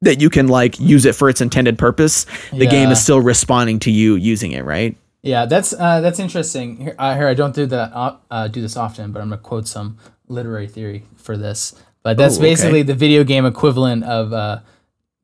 [0.00, 2.26] that you can like use it for its intended purpose.
[2.52, 4.96] The game is still responding to you using it, right?
[5.22, 6.76] Yeah, that's uh, that's interesting.
[6.78, 9.40] Here, uh, here I don't do that uh, uh, do this often, but I'm gonna
[9.40, 11.74] quote some literary theory for this.
[12.02, 12.50] But that's Ooh, okay.
[12.50, 14.60] basically the video game equivalent of uh,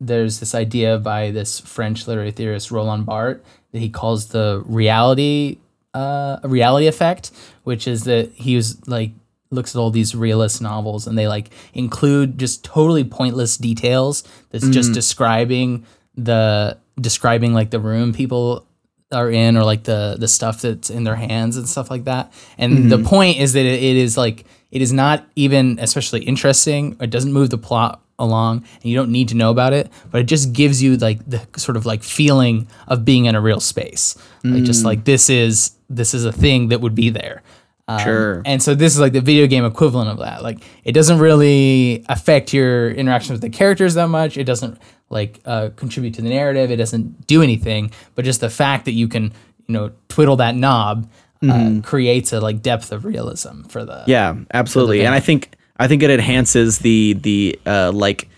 [0.01, 5.59] there's this idea by this French literary theorist Roland Barthes that he calls the reality
[5.95, 7.33] uh, reality effect,
[7.65, 9.11] which is that he was like
[9.51, 14.69] looks at all these realist novels and they like include just totally pointless details that's
[14.69, 14.95] just mm.
[14.95, 18.67] describing the describing like the room people
[19.11, 22.33] are in or like the the stuff that's in their hands and stuff like that.
[22.59, 23.07] And the mm-hmm.
[23.07, 26.97] point is that it, it is like it is not even especially interesting.
[27.01, 30.21] It doesn't move the plot along and you don't need to know about it, but
[30.21, 33.61] it just gives you like the sort of like feeling of being in a real
[33.61, 34.17] space.
[34.45, 34.87] Like just mm.
[34.87, 37.43] like this is this is a thing that would be there.
[37.89, 38.43] Um, Sure.
[38.45, 40.43] And so this is like the video game equivalent of that.
[40.43, 44.37] Like it doesn't really affect your interaction with the characters that much.
[44.37, 44.79] It doesn't
[45.11, 46.71] like uh, contribute to the narrative.
[46.71, 47.91] It doesn't do anything.
[48.15, 49.25] But just the fact that you can,
[49.67, 51.11] you know, twiddle that knob
[51.43, 54.05] uh, creates a like depth of realism for the.
[54.07, 55.07] Yeah, absolutely.
[55.07, 58.29] And I think I think it enhances the the uh like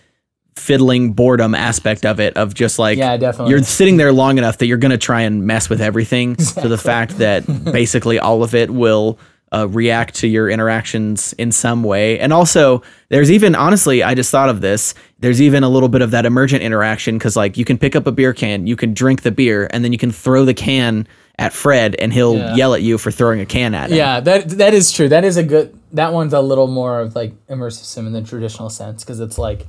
[0.55, 3.51] fiddling boredom aspect of it of just like Yeah, definitely.
[3.51, 6.67] you're sitting there long enough that you're going to try and mess with everything to
[6.67, 9.17] the fact that basically all of it will
[9.53, 14.31] uh, react to your interactions in some way and also there's even honestly i just
[14.31, 17.65] thought of this there's even a little bit of that emergent interaction because like you
[17.65, 20.11] can pick up a beer can you can drink the beer and then you can
[20.11, 21.05] throw the can
[21.39, 22.55] at fred and he'll Yeah.
[22.55, 25.09] yell at you for throwing a can at him Yeah, that that is true.
[25.09, 25.73] That is a good.
[25.93, 29.37] That one's a little more of like immersive sim in the traditional sense because it's
[29.39, 29.65] like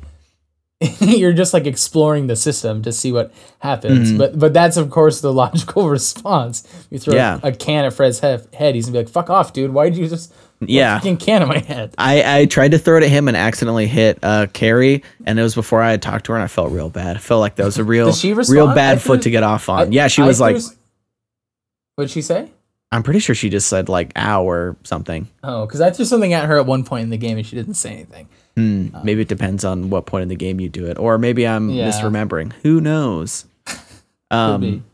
[1.01, 4.09] you're just like exploring the system to see what happens.
[4.11, 4.19] Mm-hmm.
[4.19, 6.67] But but that's of course the logical response.
[6.91, 7.41] You throw Yeah.
[7.43, 9.73] a can at Fred's he- head, he's gonna be like, "Fuck off, dude!
[9.73, 10.99] Why did you just Yeah.
[10.99, 13.87] fucking can at my head?" I, I tried to throw it at him and accidentally
[13.87, 16.73] hit uh, Carrie, and it was before I had talked to her, and I felt
[16.73, 17.17] real bad.
[17.17, 18.13] I felt like that was a real,
[18.49, 18.69] real?
[18.69, 19.81] I bad threw- foot to get off on.
[19.89, 20.75] I- yeah, she was like, s-
[21.97, 22.51] What'd she say?
[22.91, 25.29] I'm pretty sure she just said like "ow" or something.
[25.43, 27.57] Oh, because I threw something at her at one point in the game and she
[27.57, 28.29] didn't say anything.
[28.57, 31.47] Hmm, maybe it depends on what point in the game you do it, or maybe
[31.47, 31.89] I'm Yeah.
[31.89, 32.53] misremembering.
[32.63, 33.47] Who knows?
[34.31, 34.85] Um,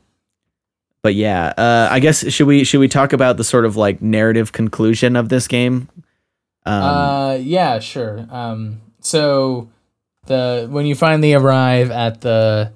[1.03, 4.03] but yeah, uh, I guess should we should we talk about the sort of like
[4.03, 5.89] narrative conclusion of this game?
[6.67, 8.27] Um, uh, yeah, sure.
[8.31, 9.69] Um, so
[10.27, 12.73] the when you finally arrive at the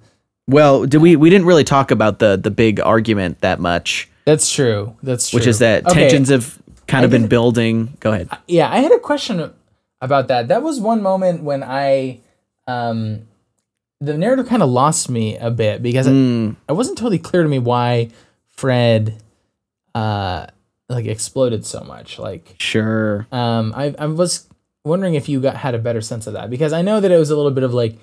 [0.47, 4.49] well, did we we didn't really talk about the the big argument that much, That's
[4.53, 4.95] true.
[5.03, 5.39] That's true.
[5.39, 7.97] which is that Okay, tensions have kind I of been building.
[7.99, 8.29] Go ahead.
[8.47, 9.53] Yeah, I had a question
[10.03, 10.49] about that.
[10.49, 12.21] That was one moment when I,
[12.67, 13.23] um,
[14.01, 17.43] the narrative kind of lost me a bit because it, Mm, it wasn't totally clear
[17.43, 18.11] to me why
[18.49, 19.23] Fred,
[19.95, 20.47] uh,
[20.89, 22.19] like exploded so much.
[22.19, 23.27] Like, sure.
[23.33, 24.47] um, I I was
[24.85, 27.17] wondering if you got had a better sense of that because I know that it
[27.17, 27.97] was a little bit of like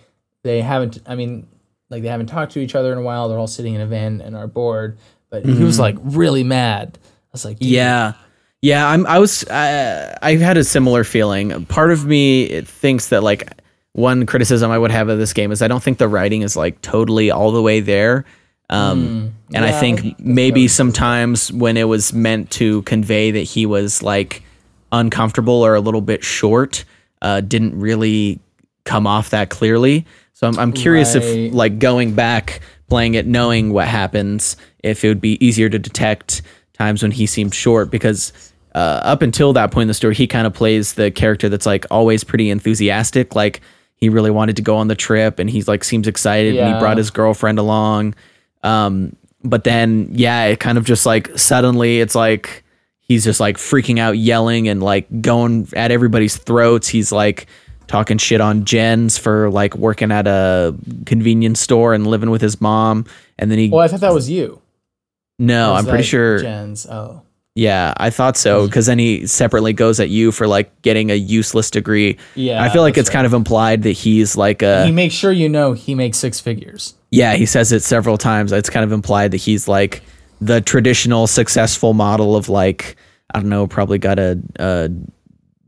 [0.43, 0.99] they haven't.
[1.05, 1.47] I mean,
[1.89, 3.27] like they haven't talked to each other in a while.
[3.29, 4.97] They're all sitting in a van and are bored.
[5.29, 6.97] But he was like really mad.
[7.03, 7.73] I was like, Mm-hmm.
[7.73, 8.13] Yeah.
[8.61, 11.65] Yeah, I'm I was uh, I had a similar feeling.
[11.67, 13.49] Part of me thinks that like
[13.93, 16.55] one criticism I would have of this game is I don't think the writing is
[16.57, 18.25] like totally all the way there.
[18.69, 24.03] Um and I think maybe sometimes when it was meant to convey that he was
[24.03, 24.43] like
[24.91, 26.83] uncomfortable or a little bit short,
[27.21, 28.39] uh didn't really
[28.83, 30.05] come off that clearly.
[30.33, 31.23] So I'm I'm curious Right.
[31.23, 35.79] if like going back playing it knowing what happens if it would be easier to
[35.79, 36.41] detect
[36.73, 40.27] times when he seemed short because uh, up until that point in the story he
[40.27, 43.35] kind of plays the character that's like always pretty enthusiastic.
[43.35, 43.61] Like
[43.95, 46.79] he really wanted to go on the trip and he's like seems excited and he
[46.79, 48.15] brought his girlfriend along.
[48.63, 52.63] Um but then yeah it kind of just like suddenly it's like
[52.99, 56.87] he's just like freaking out yelling and like going at everybody's throats.
[56.87, 57.47] He's like
[57.87, 62.61] talking shit on Jens for like working at a convenience store and living with his
[62.61, 63.05] mom.
[63.39, 64.61] And then he Well, I thought that was you.
[65.39, 66.85] no Or I'm pretty sure Jens.
[66.85, 67.23] Oh,
[67.55, 71.15] yeah, I thought so because then he separately goes at you for like getting a
[71.15, 72.17] useless degree.
[72.35, 75.31] Yeah, I feel like it's kind of implied that he's like a he makes sure
[75.31, 76.93] you know he makes six figures.
[77.11, 77.33] yeah.
[77.35, 78.51] He says it several times.
[78.51, 80.03] It's kind of implied that he's like
[80.39, 82.95] the traditional successful model of like
[83.33, 84.89] I don't know, probably got a, a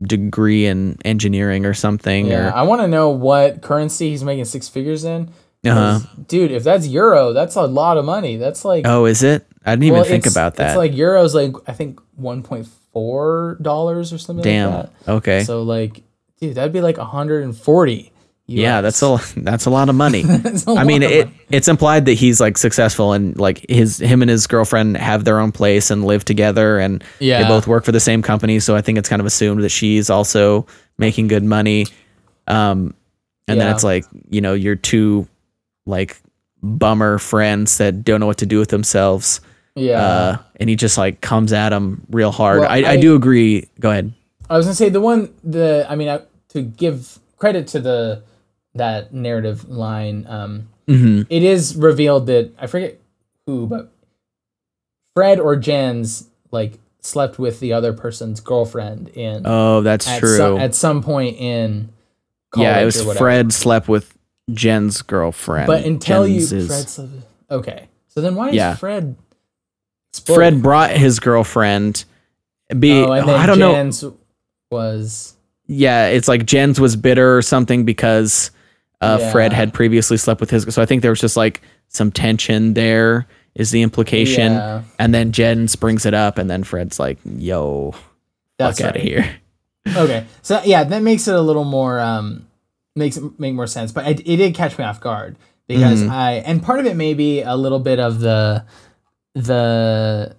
[0.02, 2.26] degree in engineering or something.
[2.26, 5.30] Yeah, Or I want to know what currency he's making six figures in.
[5.64, 6.00] Uh-huh.
[6.26, 8.36] Dude, if that's euro, that's a lot of money.
[8.36, 9.46] That's like oh, is it?
[9.64, 10.70] I didn't even think about that.
[10.70, 14.42] It's like euros, like I think one point four dollars or something.
[14.42, 14.72] Damn.
[14.72, 15.44] Like Okay.
[15.44, 16.02] So like,
[16.40, 18.10] dude, that'd be like hundred and forty.
[18.46, 20.24] yeah, that's a that's a lot of money.
[20.66, 21.40] I mean, it money.
[21.50, 25.38] it's implied that he's like successful and like his him and his girlfriend have their
[25.38, 27.40] own place and live together and Yeah.
[27.42, 28.58] they both work for the same company.
[28.58, 30.66] So I think it's kind of assumed that she's also
[30.98, 31.86] making good money.
[32.48, 32.94] Um,
[33.46, 35.28] and then it's like you know your two
[35.86, 36.20] like
[36.62, 39.40] bummer friends that don't know what to do with themselves.
[39.74, 40.00] Yeah.
[40.02, 42.60] Uh, and he just like comes at him real hard.
[42.60, 43.68] Well, I, I I- do agree.
[43.80, 44.12] Go ahead.
[44.50, 48.22] I was gonna say the one the I mean I, to give credit to the
[48.74, 50.26] that narrative line.
[50.28, 52.98] Um, it is revealed that I forget
[53.46, 53.90] who, but
[55.14, 60.36] Fred or Jens like slept with the other person's girlfriend in Oh, that's at, true.
[60.36, 61.88] some, at some point in
[62.54, 63.00] yeah, it was.
[63.16, 64.14] Fred slept with
[64.50, 65.66] Jen's girlfriend.
[65.66, 67.10] But until you Jens is- Fred
[67.50, 67.88] okay.
[68.08, 69.16] So then why is Fred
[70.10, 70.36] exploding?
[70.36, 72.04] Fred brought his girlfriend.
[72.78, 73.72] Be oh, I don't know.
[73.72, 74.04] Jens
[74.70, 75.34] was
[75.66, 78.50] Yeah, it's like Jens was bitter or something because
[79.00, 80.64] uh, Fred had previously slept with his.
[80.74, 83.26] So I think there was just like some tension there.
[83.54, 84.52] Is the implication?
[84.52, 84.82] Yeah.
[84.98, 87.94] And then Jen brings it up, and then Fred's like, "Yo,
[88.58, 89.30] That's fuck out of here."
[89.96, 90.24] okay.
[90.40, 92.46] So yeah, that makes it a little more um
[92.94, 93.92] makes it make more sense.
[93.92, 96.10] But it, it did catch me off guard because Mhm.
[96.10, 98.64] I and part of it may be a little bit of the
[99.34, 100.36] the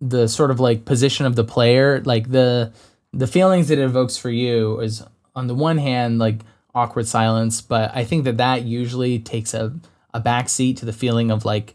[0.00, 2.72] the sort of like position of the player, like the
[3.12, 5.02] the feelings that it evokes for you is
[5.34, 6.40] on the one hand like
[6.74, 9.72] awkward silence, but I think that that usually takes a
[10.14, 11.74] a backseat to the feeling of like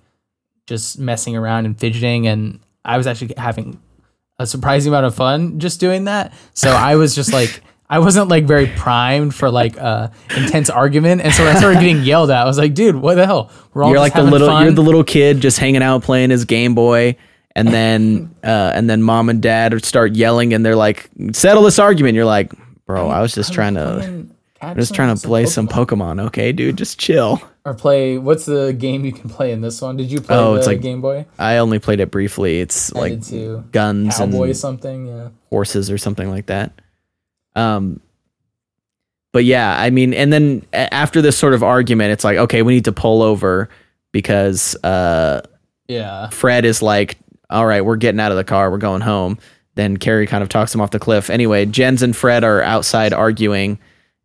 [0.67, 3.79] just messing around and fidgeting and I was actually having
[4.37, 6.33] a surprising amount of fun just doing that.
[6.53, 11.21] So I was just like, I wasn't like very primed for like a intense argument,
[11.21, 13.51] and so when I started getting yelled at, I was like, dude, what the hell?
[13.73, 14.47] We're all You're like the little.
[14.47, 14.63] fun.
[14.63, 17.15] You're the little kid just hanging out playing his Game Boy,
[17.55, 21.77] and then uh, and then mom and dad start yelling, and they're like, "Settle this
[21.77, 22.51] argument." You're like,
[22.87, 24.25] "Bro, I was just trying to."
[24.61, 26.77] I'm just trying to play some Pokemon, okay, dude?
[26.77, 27.39] Just chill.
[27.65, 28.17] or play.
[28.17, 29.95] What's the game you can play in this one?
[29.95, 31.27] Did you play Oh, the it's like Game Boy?
[31.37, 32.61] I only played it briefly.
[32.61, 35.05] It's I like guns Cowboy and something.
[35.07, 35.29] Yeah.
[35.51, 36.71] horses or something like that.
[37.55, 37.99] Um,
[39.33, 42.73] but yeah, I mean, and then after this sort of argument, it's like, okay, we
[42.75, 43.69] need to pull over
[44.13, 45.41] because uh,
[45.87, 46.29] Yeah.
[46.29, 47.17] Fred is like,
[47.49, 49.37] all right, we're getting out of the car, we're going home.
[49.75, 51.29] Then Carrie kind of talks him off the cliff.
[51.29, 53.77] Anyway, Jens and Fred are outside arguing,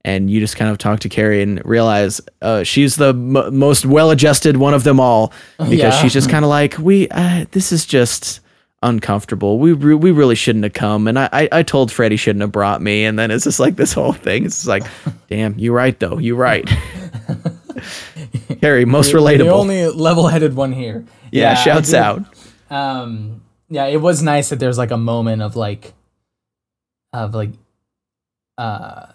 [0.05, 3.85] and you just kind of talk to Carrie and realize uh, she's the m- most
[3.85, 5.91] well-adjusted one of them all because Yeah.
[5.91, 8.39] she's just kind of like, we, uh, this is just
[8.83, 9.59] uncomfortable.
[9.59, 12.41] We re- we really shouldn't have come, and I, I I told Fred he shouldn't
[12.41, 14.45] have brought me, and then it's just like this whole thing.
[14.45, 14.85] It's just like,
[15.29, 16.69] damn, you're right though, you're right.
[18.61, 19.39] Carrie, most relatable.
[19.39, 21.05] The only level-headed one here.
[21.33, 22.23] yeah, I shouts out.
[22.71, 25.93] um yeah it was nice that there's like a moment of like
[27.13, 27.51] of like
[28.59, 29.07] uh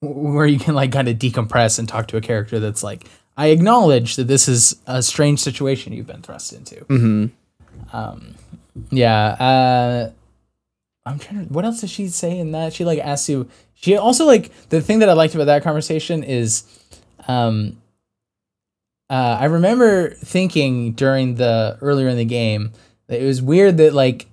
[0.00, 3.46] where you can like kind of decompress and talk to a character that's like i
[3.48, 7.26] acknowledge that this is a strange situation you've been thrust into hmm
[7.92, 8.34] um
[8.90, 10.10] yeah uh
[11.06, 13.96] i'm trying to what else does she say in that she like asks you she
[13.96, 16.64] also like the thing that i liked about that conversation is
[17.28, 17.76] um
[19.10, 22.72] uh, I remember thinking during the earlier in the game
[23.08, 24.26] that it was weird that like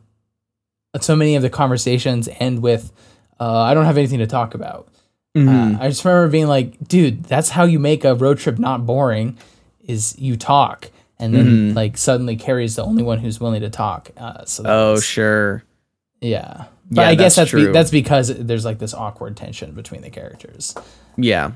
[1.02, 2.94] so many of the conversations end with
[3.42, 4.88] uh, I don't have anything to talk about.
[5.36, 5.76] Mhm.
[5.76, 8.86] Uh, I just remember being like, dude, that's how you make a road trip not
[8.86, 9.38] boring,
[9.86, 11.76] is you talk, and then Mhm.
[11.76, 14.10] like suddenly Carrie's the only one who's willing to talk.
[14.18, 15.64] Uh, so Oh, sure.
[16.22, 16.66] yeah.
[16.92, 20.02] But Yeah, I guess that's that's be, that's because there's like this awkward tension between
[20.02, 20.74] the characters.
[21.18, 21.52] Yeah.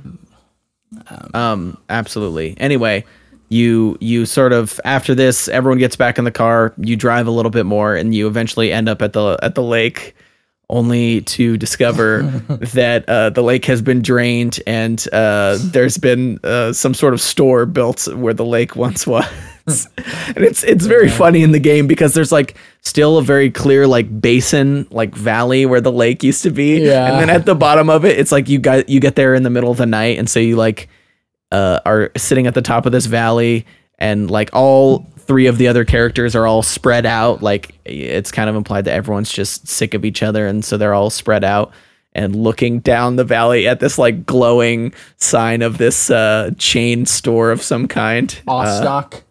[1.33, 2.55] Um, absolutely.
[2.59, 3.03] Anyway,
[3.49, 6.73] you you sort of after this, everyone gets back in the car.
[6.77, 9.63] You drive a little bit more, and you eventually end up at the at the
[9.63, 10.15] lake,
[10.69, 12.21] only to discover
[12.73, 17.21] that uh, the lake has been drained and uh, there's been uh, some sort of
[17.21, 19.25] store built where the lake once was.
[19.67, 23.87] and it's it's very funny in the game because there's like still a very clear
[23.87, 26.81] like basin like valley where the lake used to be.
[26.81, 27.11] Yeah.
[27.11, 29.43] and then at the bottom of it it's like you got you get there in
[29.43, 30.17] the middle of the night.
[30.19, 30.89] And so you like
[31.51, 33.65] uh, are sitting at the top of this valley
[33.99, 37.41] and like all three of the other characters are all spread out.
[37.41, 40.47] Like it's kind of implied that everyone's just sick of each other.
[40.47, 41.71] And so they're all spread out
[42.13, 47.51] and looking down the valley at this like glowing sign of this uh, chain store
[47.51, 48.41] of some kind.
[48.47, 49.23] Uh, Ostock.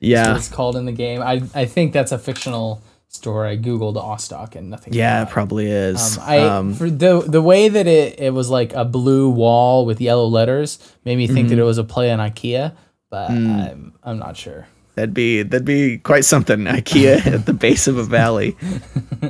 [0.00, 1.20] Yeah it's called in the game.
[1.22, 3.46] I I think that's a fictional store.
[3.46, 4.92] I googled Ostock and nothing.
[4.92, 8.50] yeah it probably is Um, I um, for the the way that it, it was
[8.50, 11.48] like a blue wall with yellow letters made me think Mm-hmm.
[11.56, 12.74] that it was a play on IKEA,
[13.10, 13.70] but Mm.
[13.70, 14.66] I'm I'm not sure.
[14.94, 16.60] That'd be that'd be quite something.
[16.64, 18.56] IKEA at the base of a valley.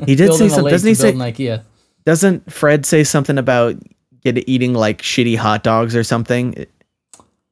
[0.07, 0.71] He did say something.
[0.71, 1.13] Doesn't he say?
[1.13, 1.63] IKEA.
[2.05, 3.77] Doesn't Fred say something about
[4.23, 6.67] get eating like shitty hot dogs or something?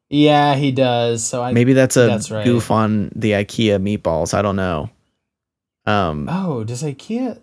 [0.08, 1.24] Yeah, he does.
[1.24, 2.44] So I Maybe that's a That's right.
[2.44, 4.34] goof on the IKEA meatballs.
[4.34, 4.90] I don't know.
[5.86, 7.38] Um, Oh, does IKEA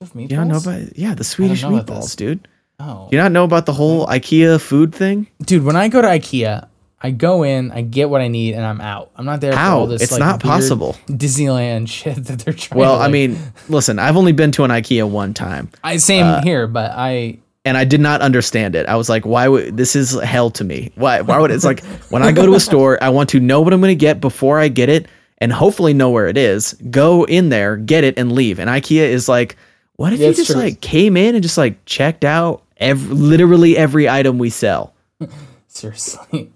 [0.00, 0.20] serve meatballs?
[0.30, 2.14] you don't know about yeah the Swedish know about this.
[2.14, 2.48] meatballs, dude.
[2.78, 5.26] Oh, Do you not know about the whole IKEA food thing?
[5.42, 6.68] dude, when I go to IKEA,
[7.00, 9.10] I go in, I get what I need, and I'm out.
[9.16, 9.86] I'm not there for all How?
[9.86, 10.02] this.
[10.02, 10.96] It's like, not weird possible.
[11.08, 12.78] Disneyland shit that they're trying.
[12.80, 15.70] Well, to, I mean, listen, I've only been to an IKEA one time.
[15.84, 18.86] I same uh, here, but I and I did not understand it.
[18.86, 20.92] I was like, why would this is hell to me?
[20.94, 23.60] Why why would it's like when I go to a store, I want to know
[23.60, 25.08] what I'm going to get before I get it
[25.38, 26.72] and hopefully know where it is.
[26.90, 28.58] Go in there, get it, and leave.
[28.58, 29.56] And IKEA is like,
[29.96, 30.60] what if Yeah, you just true.
[30.60, 34.94] like came in and just like checked out every, literally every item we sell?
[35.68, 36.52] Seriously.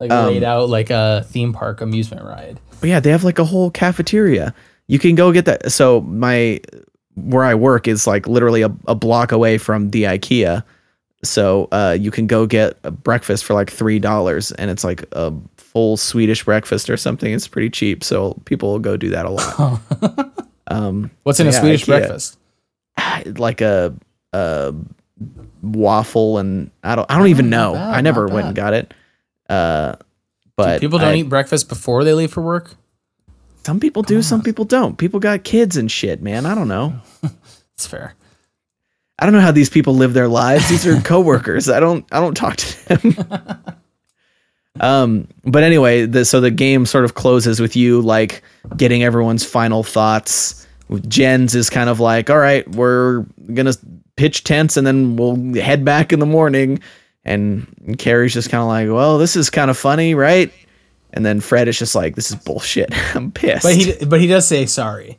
[0.00, 2.58] Like Um, laid out like a theme park amusement ride.
[2.80, 4.54] But yeah, they have like a whole cafeteria.
[4.88, 5.70] You can go get that.
[5.72, 6.60] So my
[7.16, 10.64] where I work is like literally a, a block away from the IKEA.
[11.24, 15.04] So uh, you can go get a breakfast for like three dollars, and it's like
[15.12, 17.32] a full Swedish breakfast or something.
[17.32, 19.80] It's pretty cheap, so people will go do that a lot.
[20.66, 21.86] um, What's in a Swedish IKEA.
[21.86, 22.38] breakfast?
[23.38, 23.94] like a
[24.32, 24.74] a
[25.62, 27.74] waffle, and I don't I don't even Oh, not know.
[27.74, 28.94] bad, I never went and got it.
[29.48, 29.96] Uh,
[30.56, 32.74] but People don't I- eat breakfast before they leave for work?
[33.64, 34.98] Some people do, some people don't.
[34.98, 36.46] People got kids and shit, man.
[36.46, 36.94] I don't know.
[37.74, 38.14] It's fair.
[39.18, 40.68] I don't know how these people live their lives.
[40.68, 41.68] These are coworkers.
[41.68, 43.16] I don't I don't talk to them.
[44.80, 48.42] um but anyway, the so the game sort of closes with you like
[48.76, 50.66] getting everyone's final thoughts.
[51.08, 53.22] Jens is kind of like, "All right, we're
[53.54, 53.78] going to
[54.16, 56.80] pitch tents and then we'll head back in the morning."
[57.24, 60.52] And Carrie's just kind of like, "Well, this is kind of funny, right?"
[61.12, 62.90] And then Fred is just like, "This is bullshit.
[63.14, 65.18] I'm pissed." But he but he does say sorry.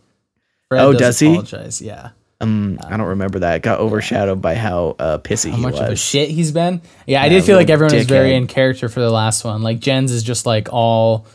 [0.70, 1.28] Fred Oh, does he?
[1.32, 1.82] Apologize.
[1.82, 2.10] Yeah.
[2.41, 3.56] um, I don't remember that.
[3.58, 5.82] It got overshadowed by how uh, pissy How much was.
[5.82, 6.82] of a shit he's been.
[7.06, 9.62] Yeah, I did feel like everyone was very in character for the last one.
[9.62, 11.26] Like Jens is just like all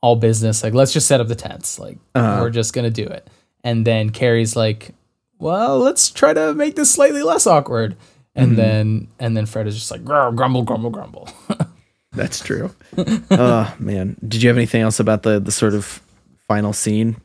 [0.00, 0.62] all business.
[0.62, 1.78] Like let's just set up the tents.
[1.78, 2.38] Like Uh-huh.
[2.40, 3.28] we're just gonna do it.
[3.64, 4.94] And then Carrie's like,
[5.38, 7.96] well, let's try to make this slightly less awkward.
[8.34, 8.56] And Mm-hmm.
[8.56, 11.28] then and then Fred is just like "Grr, grumble, grumble, grumble.
[12.16, 12.70] That's true.
[13.30, 16.02] oh man, did you have anything else about the the sort of
[16.48, 17.16] final scene,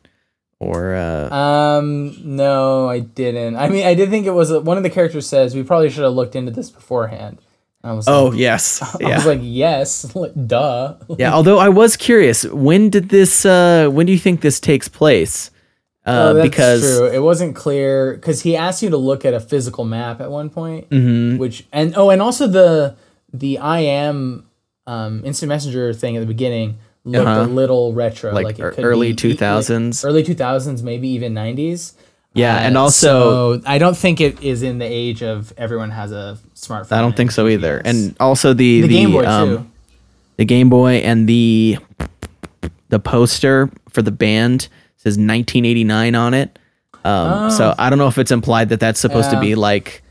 [0.59, 3.55] or uh, Um, no, I didn't.
[3.55, 6.03] I mean, I did think it was one of the characters says we probably should
[6.03, 7.39] have looked into this beforehand.
[7.83, 10.03] I was oh like, yes, I yeah, was like, yes,
[10.45, 10.95] duh.
[11.17, 11.33] yeah.
[11.37, 13.45] Although I was curious, when did this?
[13.45, 15.49] Uh, when do you think this takes place?
[16.05, 17.07] Uh, Oh, that's because true.
[17.07, 20.49] It wasn't clear because he asked you to look at a physical map at one
[20.49, 21.37] point, Mhm.
[21.37, 22.95] which and oh, and also the
[23.33, 24.45] the I am
[24.87, 27.41] um, instant messenger thing at the beginning looked Uh-huh.
[27.41, 30.05] a little retro, Like like, it could early 2000s.
[30.05, 31.93] early two thousands, maybe even nineties.
[32.33, 36.11] yeah, and also so I don't think it is in the age of everyone has
[36.11, 36.91] a smartphone.
[36.93, 37.81] I don't think so either.
[37.83, 39.65] And also the the, Game Boy um, too.
[40.37, 41.77] the Game Boy and the
[42.89, 44.67] the poster for the band
[44.97, 46.57] says 1989 on it.
[47.03, 49.41] Um, So I don't know if it's implied that that's supposed to Oh.
[49.41, 50.03] Be like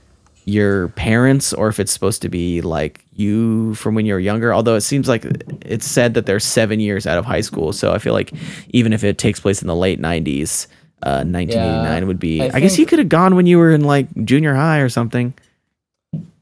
[0.45, 4.53] your parents or if it's supposed to be like you from when you were younger.
[4.55, 5.25] Although it seems like
[5.65, 7.73] it's said that they're seven years out of high school.
[7.73, 8.33] So I feel like
[8.71, 10.67] even if it takes place in the late 90s,
[11.03, 12.07] uh, 1989 Yeah.
[12.07, 12.43] would be.
[12.43, 14.89] I I, guess you could have gone when you were in like junior high or
[14.89, 15.33] something.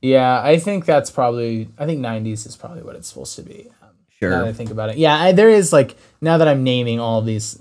[0.00, 1.68] Yeah, I think that's probably.
[1.76, 3.66] I think '90s is probably what it's supposed to be.
[3.82, 3.88] Um,
[4.18, 4.30] Sure.
[4.30, 6.98] Now that I think about it, yeah, I, there is like now that I'm naming
[7.00, 7.60] all these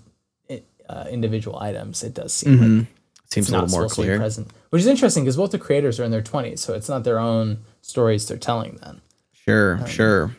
[0.90, 2.82] uh, individual items, it does seem Mm-hmm.
[3.30, 4.18] Seems a little more supposed to be clear.
[4.18, 7.04] present, which is interesting because both the creators are in their 20s, so it's not
[7.04, 8.80] their own stories they're telling.
[8.82, 9.02] Then
[9.34, 10.36] Sure, sure.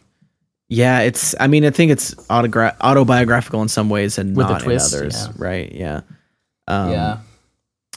[0.71, 1.35] Yeah, it's.
[1.41, 4.99] I mean, I think it's autogra- autobiographical in some ways and With not twist, in
[5.01, 5.17] others.
[5.27, 5.33] yeah.
[5.37, 5.73] Right?
[5.73, 6.01] Yeah.
[6.67, 7.19] Um, yeah,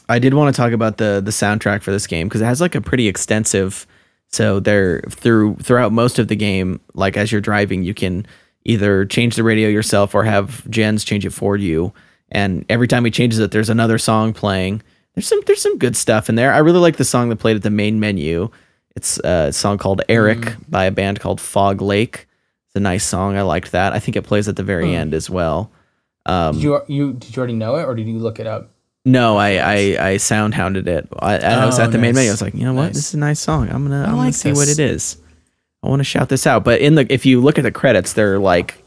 [0.08, 2.62] I did want to talk about the the soundtrack for this game because it has
[2.62, 3.86] like a pretty extensive.
[4.30, 8.26] So there through throughout most of the game, like as you're driving, you can
[8.64, 11.92] either change the radio yourself or have Jens change it for you.
[12.32, 14.82] And every time he changes it, there's another song playing.
[15.16, 16.54] There's some there's some good stuff in there.
[16.54, 18.50] I really like the song that played at the main menu.
[18.96, 20.70] It's a song called Eric Mm.
[20.70, 22.28] by a band called Fog Lake.
[22.68, 23.36] It's a nice song.
[23.38, 23.92] I liked that.
[23.94, 25.72] I think it plays at the very end as well.
[26.26, 28.70] Um, did you you did you already know it or did you look it up?
[29.04, 29.76] no, I I,
[30.12, 31.08] I SoundHounded it.
[31.20, 32.30] I, I was Oh, at the main menu.
[32.30, 32.88] I was like, you know what?
[32.88, 32.96] Nice.
[32.96, 33.68] This is a nice song.
[33.70, 35.18] I'm gonna I'm gonna like see what it is.
[35.84, 36.64] I want to shout this out.
[36.64, 38.82] But in the if you look at the credits, they're like,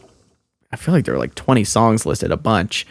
[0.73, 2.87] I feel like there are like 20 songs listed, a bunch.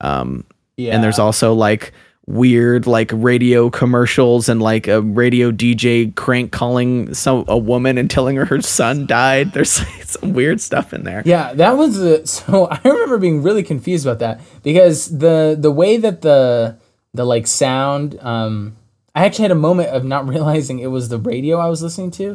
[0.00, 0.44] Um,
[0.76, 1.92] Yeah, and there's also like
[2.26, 8.10] weird like radio commercials and like a radio DJ crank calling some a woman and
[8.10, 9.52] telling her her son died.
[9.54, 11.22] There's like, some weird stuff in there.
[11.24, 15.70] Yeah, that was the so I remember being really confused about that because the the
[15.70, 16.76] way that the
[17.14, 18.76] the like sound um
[19.14, 22.10] I actually had a moment of not realizing it was the radio I was listening
[22.12, 22.32] to.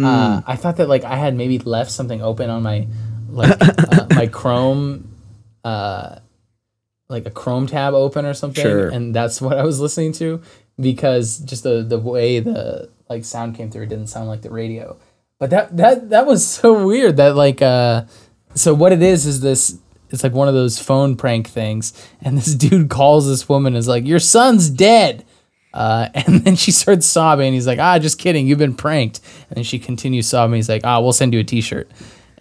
[0.00, 0.50] Uh, Hmm.
[0.50, 2.86] I thought that like I had maybe left something open on my
[3.30, 5.08] like uh, my Chrome
[5.64, 6.16] uh
[7.12, 8.88] like a Chrome tab open or something Sure.
[8.88, 10.42] and that's what I was listening to
[10.80, 14.50] because just the the way the like sound came through it didn't sound like the
[14.50, 14.96] radio.
[15.38, 18.04] But that that that was so weird that like uh
[18.54, 19.78] so what it is is this
[20.10, 23.78] it's like one of those phone prank things and this dude calls this woman and
[23.78, 25.24] is like your son's dead.
[25.74, 27.46] Uh, and then she starts sobbing.
[27.46, 28.46] And he's like, ah, just kidding.
[28.46, 29.20] You've been pranked.
[29.48, 30.56] And then she continues sobbing.
[30.56, 31.90] He's like, ah, we'll send you a t-shirt.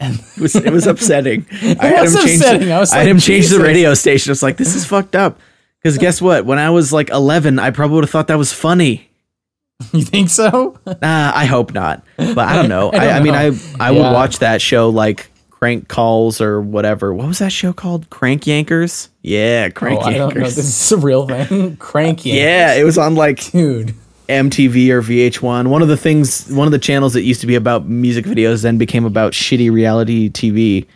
[0.02, 1.46] And It was, it was upsetting.
[1.62, 2.40] I had him change.
[2.42, 4.30] The, I was I had like, him change the radio station.
[4.30, 5.40] I was like, this is fucked up.
[5.82, 6.46] Because guess what?
[6.46, 9.10] When I was like 11, I probably would have thought that was funny.
[9.94, 10.78] you think so?
[10.86, 12.04] Nah, I hope not.
[12.18, 12.90] But I don't know.
[12.90, 13.40] I, don't I, mean, know.
[13.40, 13.98] I I Yeah.
[14.10, 17.14] would watch that show like Crank Calls or whatever.
[17.14, 18.10] What was that show called?
[18.10, 19.10] Crank Yankers?
[19.24, 20.42] Yeah, Oh, Crank I don't know.
[20.42, 20.56] Yankers.
[20.56, 21.78] This is a real thing.
[21.78, 22.30] Cranky.
[22.32, 23.94] yeah, it was on like Dude.
[24.32, 25.68] MTV or VH1.
[25.68, 28.64] One of the things, one of the channels that used to be about music videos
[28.64, 30.88] then became about shitty reality TV.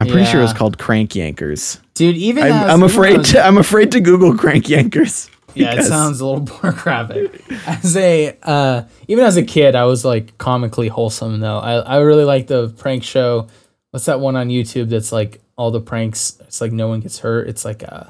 [0.00, 1.78] I'm pretty sure it was called Crank Yankers.
[1.94, 5.28] Dude, even I'm, I'm afraid as- to, I'm afraid to Google Crank Yankers.
[5.52, 7.42] Yeah, it sounds a little more graphic.
[7.66, 11.58] As a uh, even as a kid, I was like comically wholesome though.
[11.58, 13.48] I I really like the prank show.
[13.90, 16.38] What's that one on YouTube that's like all the pranks?
[16.42, 17.48] It's like no one gets hurt.
[17.48, 18.04] It's like uh,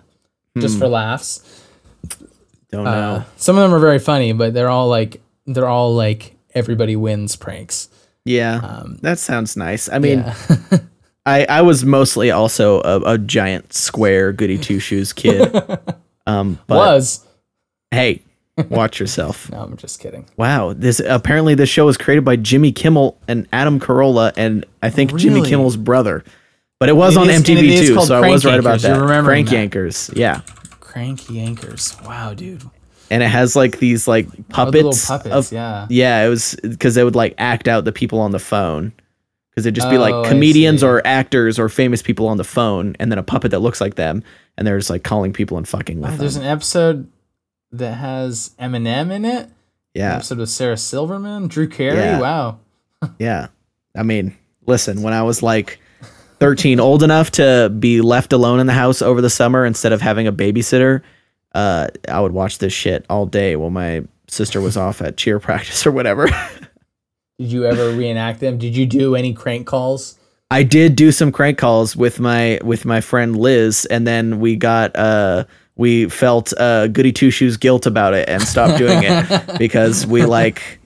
[0.58, 0.80] just Hmm.
[0.80, 1.59] for laughs.
[2.72, 2.90] Don't know.
[2.90, 6.96] Uh, some of them are very funny, but they're all like they're all like everybody
[6.96, 7.88] wins pranks.
[8.24, 9.88] yeah, that sounds nice.
[9.88, 10.34] I mean, um,
[10.70, 10.78] Yeah.
[11.26, 15.52] I, I was mostly also a, a giant square goody two shoes kid.
[16.26, 17.26] Um, but was
[17.90, 18.22] hey,
[18.68, 19.50] watch yourself.
[19.52, 20.28] no, I'm just kidding.
[20.36, 24.90] Wow, this apparently this show was created by Jimmy Kimmel and Adam Carolla, and I
[24.90, 26.22] think Jimmy Kimmel's brother.
[26.78, 29.24] But it was It on is- MTV too, so I was right about that.
[29.24, 29.70] Crank that.
[29.70, 30.42] Yankers, yeah.
[30.90, 32.04] Crank Yankers.
[32.06, 32.62] Wow, dude.
[33.10, 34.74] And it has like these like Oh, the puppets.
[34.74, 35.34] little puppets.
[35.48, 35.86] of- yeah.
[35.90, 38.92] yeah, it was because they would like act out the people on the phone.
[39.50, 42.94] Because it'd just be Oh, like comedians or actors or famous people on the phone,
[43.00, 44.22] and then a puppet that looks like them,
[44.56, 46.44] and they're just like calling people and fucking with Oh, there's them.
[46.44, 47.08] an episode
[47.72, 49.42] that has Eminem in it.
[49.46, 49.52] An
[49.94, 51.96] Yeah, episode with Sarah Silverman, Drew Carey.
[51.98, 52.20] Yeah.
[52.20, 52.58] Wow.
[53.18, 53.48] yeah.
[53.96, 54.36] I mean,
[54.66, 55.80] listen, when I was like
[56.40, 60.00] 13, old enough to be left alone in the house over the summer instead of
[60.00, 61.02] having a babysitter,
[61.54, 65.38] uh, I would watch this shit all day while my sister was off at cheer
[65.38, 66.26] practice or whatever.
[67.38, 68.58] Did you ever reenact them?
[68.58, 70.18] Did you do any crank calls?
[70.50, 74.56] I did do some crank calls with my with my friend Liz, and then we
[74.56, 75.44] got uh
[75.76, 80.26] we felt uh goody two shoes guilt about it and stopped doing it because we
[80.26, 80.80] like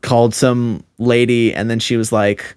[0.00, 2.56] called some lady and then she was like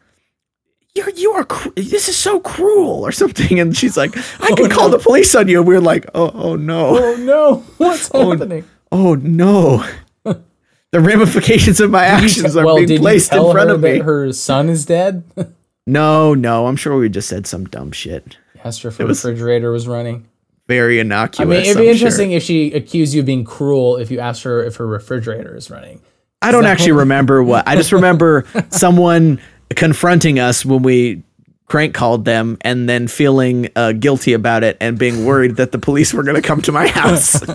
[0.96, 4.72] you're you are cr- this is so cruel or something and she's like I can
[4.72, 7.56] oh, call the police on you and we are like oh oh no Oh no!
[7.78, 8.66] What's oh, happening?
[8.92, 9.86] oh no
[10.24, 14.32] the ramifications of my actions are well, being placed in front of me that her
[14.32, 15.24] son is dead?
[15.88, 19.72] no no I'm sure we just said some dumb shit asked her if her refrigerator
[19.72, 20.28] was running.
[20.68, 21.46] very innocuous.
[21.46, 21.94] I mean, it'd I'm be sure.
[21.94, 25.56] interesting if she accused you of being cruel if you asked her if her refrigerator
[25.56, 26.02] is running.
[26.42, 27.68] I don't actually remember what.
[27.68, 29.40] I just remember someone
[29.76, 31.24] confronting us when we
[31.66, 35.80] crank called them and then feeling uh, guilty about it and being worried that the
[35.80, 37.42] police were going to come to my house.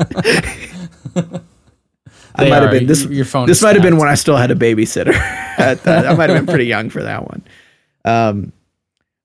[2.35, 3.05] I might have been this.
[3.05, 5.15] Your phone This might have been when I still had a babysitter.
[5.59, 7.43] I might have been pretty young for that one.
[8.05, 8.53] Um,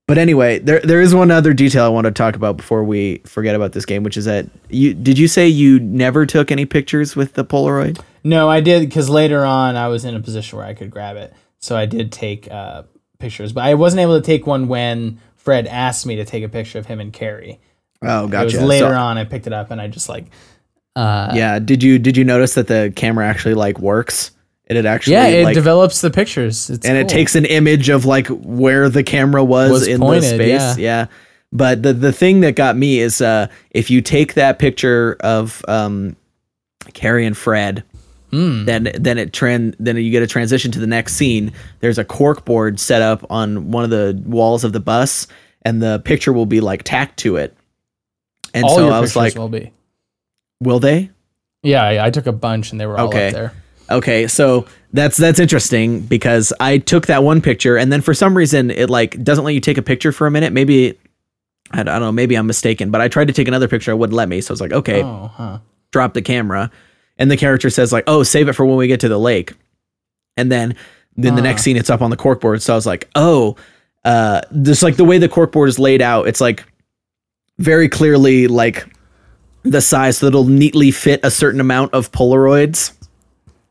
[0.08, 3.20] but anyway, there there is one other detail I want to talk about before we
[3.20, 6.66] forget about this game, which is that you did you say you never took any
[6.66, 8.02] pictures with the Polaroid?
[8.24, 11.16] No, I did because later on I was in a position where I could grab
[11.16, 11.34] it,
[11.64, 12.84] so I did take uh,
[13.20, 13.54] pictures.
[13.54, 16.78] But I wasn't able to take one when Fred asked me to take a picture
[16.78, 17.62] of him and Carrie.
[18.02, 18.58] Oh, It gotcha.
[18.58, 20.26] was later So- on I picked it up and I just like,
[20.98, 21.60] uh, Yeah.
[21.60, 24.32] Did you did you notice that the camera actually like works?
[24.66, 26.70] It had actually yeah, it like, develops the pictures.
[26.70, 30.24] It's and it takes an image of like where the camera was, Was in pointed,
[30.24, 30.78] the space.
[30.78, 31.06] yeah.
[31.54, 35.64] But the the thing that got me is uh if you take that picture of
[35.70, 36.16] um
[36.94, 37.84] Carrie and Fred,
[38.34, 38.66] Hmm.
[38.66, 41.52] then then it trend then you get a transition to the next scene.
[41.82, 45.28] There's a cork board set up on one of the walls of the bus,
[45.62, 47.56] and the picture will be like tacked to it.
[48.56, 49.72] And all so I was like, will be.
[50.62, 51.12] will they?
[51.62, 53.28] Yeah, I, I took a bunch and they were all Okay.
[53.28, 53.54] up there.
[53.92, 58.36] Okay, so that's that's interesting because I took that one picture and then for some
[58.36, 60.54] reason it like doesn't let you take a picture for a minute.
[60.54, 60.98] Maybe
[61.72, 63.92] I don't I don't know, maybe I'm mistaken, but I tried to take another picture,
[63.92, 64.42] it wouldn't let me.
[64.42, 65.60] So I was like, okay, Oh, huh.
[65.92, 66.72] drop the camera.
[67.24, 69.54] And the character says like, "Oh, save it for when we get to the lake."
[70.36, 70.76] And then
[71.16, 71.46] then the Ah.
[71.46, 72.60] next scene it's up on the corkboard.
[72.62, 73.56] So I was like, "Oh,
[74.04, 76.66] uh just like the way the corkboard is laid out, it's like
[77.60, 78.86] very clearly like
[79.64, 82.92] the size so it'll neatly fit a certain amount of Polaroids."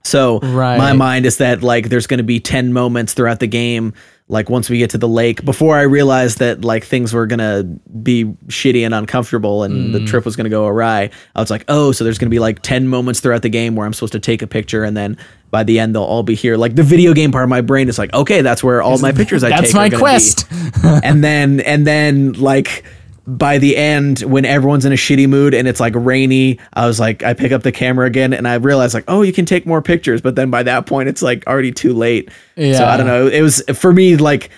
[0.05, 0.79] So Right.
[0.79, 3.93] my mind is that like there's going to be 10 moments throughout the game
[4.33, 7.39] like once we get to the lake before I realized that like things were going
[7.39, 7.65] to
[8.03, 10.07] be shitty and uncomfortable and the mm.
[10.07, 11.11] trip was going to go awry.
[11.37, 13.77] I was like, "Oh, so there's going to be like 10 moments throughout the game
[13.77, 15.19] where I'm supposed to take a picture and then
[15.51, 17.91] by the end they'll all be here." Like the video game part of my brain
[17.91, 20.03] is like, "Okay, that's where all my pictures I take That's are my gonna be."
[20.03, 20.47] quest.
[20.83, 22.85] and then and then like
[23.27, 26.99] by the end when everyone's in a shitty mood and it's like rainy i was
[26.99, 29.65] like i pick up the camera again and i realized like oh you can take
[29.65, 32.77] more pictures but then by that point it's like already too late yeah.
[32.77, 34.51] so i don't know it was for me like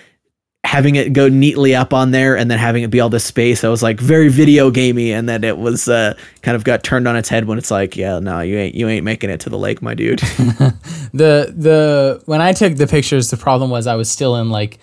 [0.64, 3.62] having it go neatly up on there and then having it be all this space.
[3.62, 7.06] I was like very video gamey, and then it was uh, kind of got turned
[7.06, 9.50] on its head when it's like, yeah, no, you ain't you ain't making it to
[9.50, 10.18] the lake, my dude.
[11.12, 14.78] the the when I took the pictures, the problem was I was still in like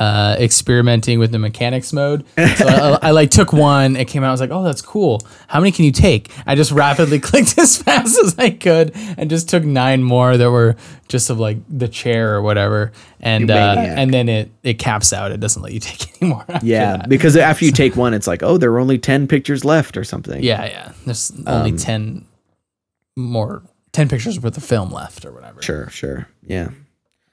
[0.00, 2.24] uh, experimenting with the mechanics mode.
[2.56, 4.28] So I, I, like took one, it came out.
[4.28, 5.20] I was like, "Oh, that's cool.
[5.46, 9.28] How many can you take?" I just rapidly clicked as fast as I could, and
[9.28, 10.76] just took nine more that were
[11.08, 15.32] just of like the chair or whatever, and uh, and then it it caps out.
[15.32, 16.46] It doesn't let you take any more.
[16.62, 17.08] Yeah, that.
[17.10, 20.04] because after you take one, it's like, oh, there are only ten pictures left or
[20.04, 20.42] something.
[20.42, 20.92] Yeah, yeah.
[21.04, 22.24] There's only um, ten
[23.16, 25.60] more, ten pictures worth of film left or whatever.
[25.60, 26.26] Sure, sure.
[26.42, 26.70] Yeah.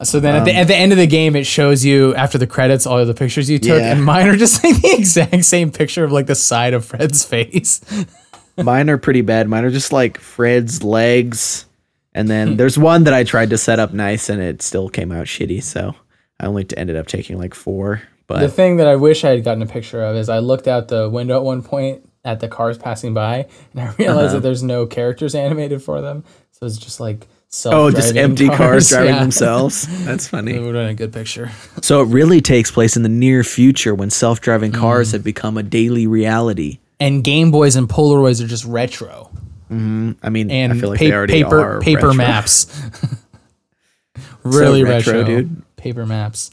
[0.03, 2.13] So then um, at, the, um, at the end of the game, it shows you
[2.13, 3.91] after the credits all of the pictures you took, yeah.
[3.91, 7.25] and mine are just like the exact same picture of like the side of Fred's
[7.25, 7.81] face.
[8.57, 9.47] mine are pretty bad.
[9.47, 11.65] Mine are just like Fred's legs,
[12.13, 15.11] and then there's one that I tried to set up nice, and it still came
[15.11, 15.63] out shitty.
[15.63, 15.95] So
[16.39, 18.03] I only ended up taking like four.
[18.27, 20.67] But the thing that I wish I had gotten a picture of is I looked
[20.67, 24.33] out the window at one point at the cars passing by, and I realized uh-huh.
[24.33, 26.23] that there's no characters animated for them.
[26.51, 27.27] So it's just like
[27.65, 29.21] oh, just empty cars, cars driving yeah.
[29.21, 29.87] themselves.
[30.05, 30.53] That's funny.
[30.53, 31.51] It would have been a good picture.
[31.81, 35.13] so it really takes place in the near future when self-driving cars mm.
[35.13, 36.79] have become a daily reality.
[36.99, 39.29] And Game Boys and Polaroids are just retro.
[39.71, 40.11] Mm-hmm.
[40.23, 42.13] I mean, and I feel like pa- they already paper are paper retro.
[42.13, 42.65] maps.
[44.43, 45.75] really so retro, retro, dude.
[45.75, 46.51] Paper maps.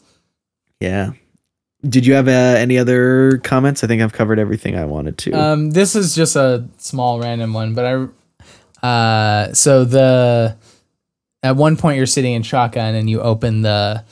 [0.81, 1.13] Yeah.
[1.89, 3.85] Did you have uh, any other comments?
[3.85, 5.33] I think I've covered everything I wanted to.
[5.33, 8.11] Um, this is just a small random one, but
[8.83, 10.57] I, uh, so the
[11.45, 14.03] at one point you're sitting in shotgun and you open the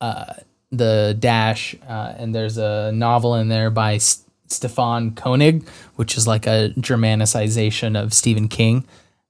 [0.00, 0.34] uh,
[0.72, 6.26] the dash uh, and there's a novel in there by S- Stefan Koenig, which is
[6.26, 8.84] like a Germanicization of Stephen King.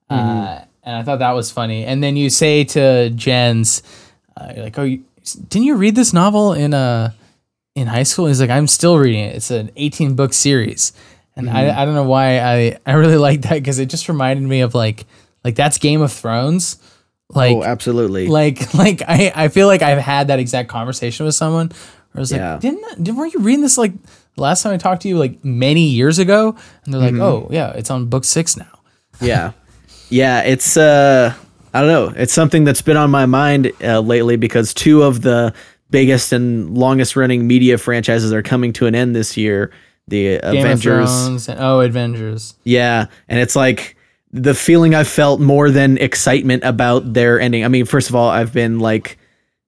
[0.09, 0.65] Uh, mm-hmm.
[0.83, 1.85] and I thought that was funny.
[1.85, 3.83] And then you say to Jens,
[4.37, 5.05] uh, you're like, "Oh, you,
[5.49, 7.11] didn't you read this novel in a uh,
[7.75, 9.37] in high school?" He's like, "I'm still reading it.
[9.37, 10.95] It's an 18 book series."
[11.37, 11.57] And mm-hmm.
[11.57, 14.63] I, I don't know why I, I really like that because it just reminded me
[14.63, 15.05] of like
[15.45, 16.79] like that's Game of Thrones
[17.35, 18.27] like, oh, absolutely.
[18.27, 21.69] Like, like I, I feel like I've had that exact conversation with someone.
[21.69, 22.53] Where I was yeah.
[22.53, 23.93] like, didn't, didn't, weren't you reading this like
[24.37, 26.57] last time I talked to you like many years ago?
[26.85, 27.23] And they're like, mm-hmm.
[27.23, 28.81] oh yeah, it's on book six now.
[29.21, 29.53] yeah,
[30.11, 30.43] yeah.
[30.43, 31.35] It's uh,
[31.73, 32.13] I don't know.
[32.21, 35.55] It's something that's been on my mind uh, lately because two of the
[35.91, 39.71] biggest and longest running media franchises are coming to an end this year.
[40.09, 41.49] The Game Avengers.
[41.49, 42.55] And, oh, Avengers.
[42.65, 43.97] Yeah, and it's like
[44.33, 47.65] the feeling I've felt more than excitement about their ending.
[47.65, 49.19] I mean, first of all, I've been like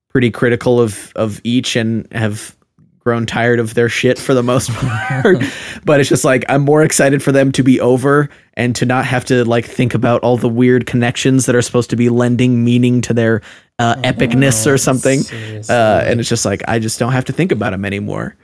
[0.09, 2.55] pretty critical of of each and have
[2.99, 5.37] grown tired of their shit for the most part.
[5.85, 9.05] but it's just like I'm more excited for them to be over and to not
[9.05, 12.63] have to like think about all the weird connections that are supposed to be lending
[12.63, 13.41] meaning to their
[13.77, 15.19] uh, epicness or something.
[15.69, 18.35] Uh, and it's just like I just don't have to think about them anymore.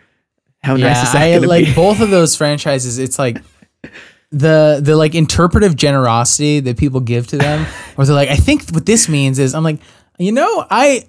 [0.61, 1.22] How yeah, nice is that?
[1.24, 1.74] I like be?
[1.74, 2.99] both of those franchises.
[2.99, 3.41] It's like
[4.32, 7.65] the the like interpretive generosity that people give to them
[7.97, 9.79] or they're like i think what this means is i'm like
[10.17, 11.05] you know i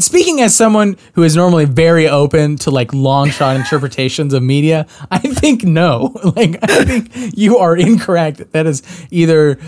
[0.00, 4.86] speaking as someone who is normally very open to like long shot interpretations of media
[5.10, 6.14] i think no.
[6.36, 8.50] Like i think you are incorrect.
[8.52, 9.58] That is either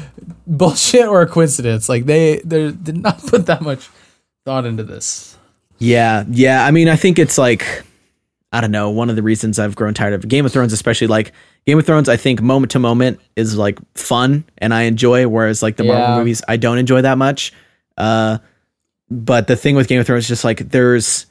[0.46, 1.88] bullshit or a coincidence.
[1.88, 3.88] Like they they did not put that much
[4.44, 5.36] thought into this.
[5.78, 6.64] Yeah yeah.
[6.64, 7.84] I mean i think it's like
[8.52, 11.08] I don't know, one of the reasons I've grown tired of Game of Thrones, especially
[11.08, 11.32] like
[11.66, 15.62] Game of Thrones, I think moment to moment is like fun and I enjoy, whereas
[15.62, 15.98] like the yeah.
[15.98, 17.52] Marvel movies, I don't enjoy that much.
[17.96, 18.38] Uh,
[19.10, 21.26] but the thing with Game of Thrones is just like there's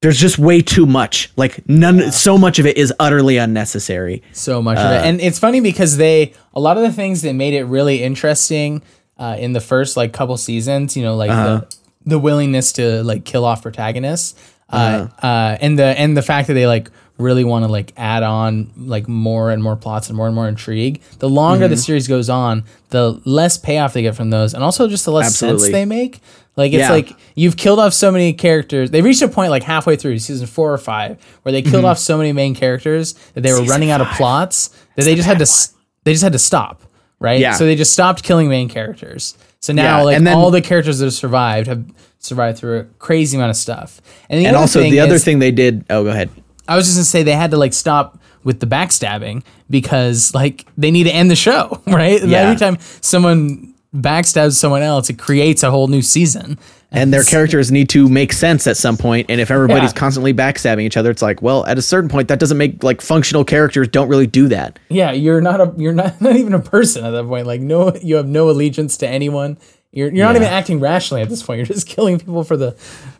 [0.00, 1.30] there's just way too much.
[1.36, 2.10] Like none, yeah.
[2.10, 4.22] so much of it is utterly unnecessary.
[4.32, 6.92] So much uh, of it, uh, and it's funny because they a lot of the
[6.92, 8.82] things that made it really interesting
[9.18, 11.60] uh, in the first like couple seasons, you know, like uh-huh.
[11.60, 11.76] the
[12.06, 14.34] the willingness to like kill off protagonists
[14.70, 17.92] uh, uh, uh, and the and the fact that they like really want to like
[17.96, 21.00] add on like more and more plots and more and more intrigue.
[21.18, 21.70] The longer mm-hmm.
[21.70, 25.12] the series goes on, the less payoff they get from those, and also just the
[25.12, 25.60] less Absolutely.
[25.60, 26.20] sense they make.
[26.56, 26.92] Like it's yeah.
[26.92, 28.90] like you've killed off so many characters.
[28.90, 31.86] They reached a point like halfway through season four or five where they killed mm-hmm.
[31.86, 34.00] off so many main characters that they season were running five.
[34.00, 35.82] out of plots that they just had to one.
[36.04, 36.82] they just had to stop.
[37.20, 37.40] Right.
[37.40, 37.54] Yeah.
[37.54, 39.36] So they just stopped killing main characters.
[39.60, 40.04] So now, yeah.
[40.04, 41.86] like then, all the characters that have survived have
[42.18, 44.00] survived through a crazy amount of stuff.
[44.28, 45.86] And, and also the other thing they did.
[45.88, 46.28] Oh, go ahead.
[46.68, 50.66] I was just gonna say they had to like stop with the backstabbing because like
[50.76, 52.24] they need to end the show, right?
[52.24, 52.38] Yeah.
[52.38, 56.58] Every time someone backstabs someone else, it creates a whole new season.
[56.90, 59.28] And their characters need to make sense at some point.
[59.28, 59.98] And if everybody's yeah.
[59.98, 63.00] constantly backstabbing each other, it's like, well, at a certain point, that doesn't make like
[63.00, 64.78] functional characters don't really do that.
[64.90, 67.48] Yeah, you're not a you're not not even a person at that point.
[67.48, 69.58] Like no, you have no allegiance to anyone.
[69.90, 70.26] You're you're yeah.
[70.26, 71.58] not even acting rationally at this point.
[71.58, 72.72] You're just killing people for the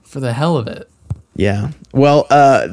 [0.02, 0.88] for the hell of it.
[1.36, 1.70] Yeah.
[1.92, 2.68] Well, uh,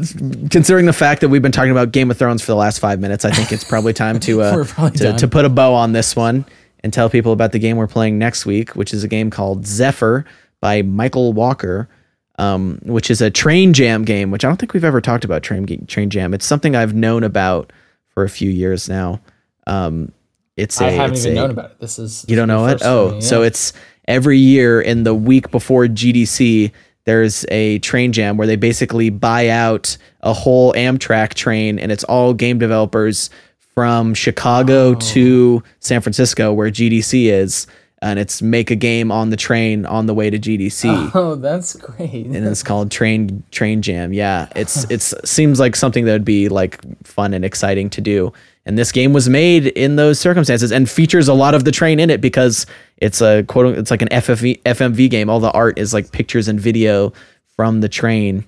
[0.49, 2.99] considering the fact that we've been talking about Game of Thrones for the last five
[2.99, 5.93] minutes, I think it's probably time to uh, probably to, to put a bow on
[5.93, 6.45] this one
[6.84, 9.66] and tell people about the game we're playing next week, which is a game called
[9.66, 10.26] Zephyr
[10.59, 11.89] by Michael Walker,
[12.38, 14.32] um, which is a train jam game.
[14.32, 16.34] Which I don't think we've ever talked about train train jam.
[16.34, 17.74] It's something I've known about
[18.09, 19.22] for a few years now.
[19.68, 20.12] Um,
[20.57, 21.80] it's a, I haven't even a- known about it.
[21.80, 22.82] This is you don't know it?
[22.84, 23.74] Oh, me, so it's
[24.07, 26.72] every year in the week before GDC,
[27.05, 32.03] there's a train jam where they basically buy out a whole Amtrak train and it's
[32.05, 33.29] all game developers
[33.73, 34.95] from Chicago Oh.
[34.95, 37.67] to San Francisco where GDC is
[38.03, 41.11] and it's make a game on the train on the way to GDC.
[41.15, 42.25] Oh, that's great.
[42.25, 44.11] And it's called Train Train Jam.
[44.13, 48.33] Yeah, it's it's seems like something that would be like fun and exciting to do.
[48.65, 51.99] And this game was made in those circumstances and features a lot of the train
[51.99, 52.65] in it because
[53.01, 55.29] it's a quote it's like an FFV, FMV game.
[55.29, 57.11] All the art is like pictures and video
[57.55, 58.45] from the train.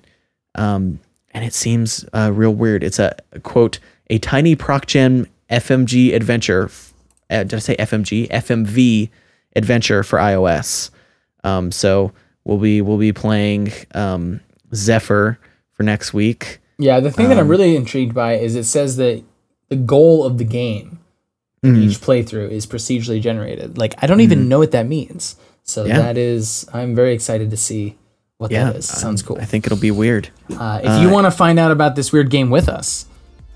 [0.54, 1.00] Um,
[1.32, 2.82] and it seems uh, real weird.
[2.84, 6.70] It's a quote a tiny ProcGen FMG adventure.
[7.28, 8.28] Uh, did I say FMG?
[8.28, 9.10] FMV
[9.56, 10.90] adventure for iOS.
[11.42, 12.12] Um, so
[12.44, 14.40] we'll be we'll be playing um,
[14.74, 15.38] Zephyr
[15.72, 16.60] for next week.
[16.78, 19.22] Yeah, the thing that Um, I'm really intrigued by is it says that
[19.68, 20.98] the goal of the game,
[21.64, 21.82] Mm-hmm.
[21.82, 23.78] each playthrough, is procedurally generated.
[23.78, 25.36] Like I don't even know what that means.
[25.62, 25.98] So Yeah.
[25.98, 27.96] that is, I'm very excited to see
[28.38, 28.86] what Yeah, that is.
[28.86, 29.38] Sounds cool.
[29.40, 30.28] I think it'll be weird.
[30.58, 33.06] Uh, if you want to find out about this weird game with us,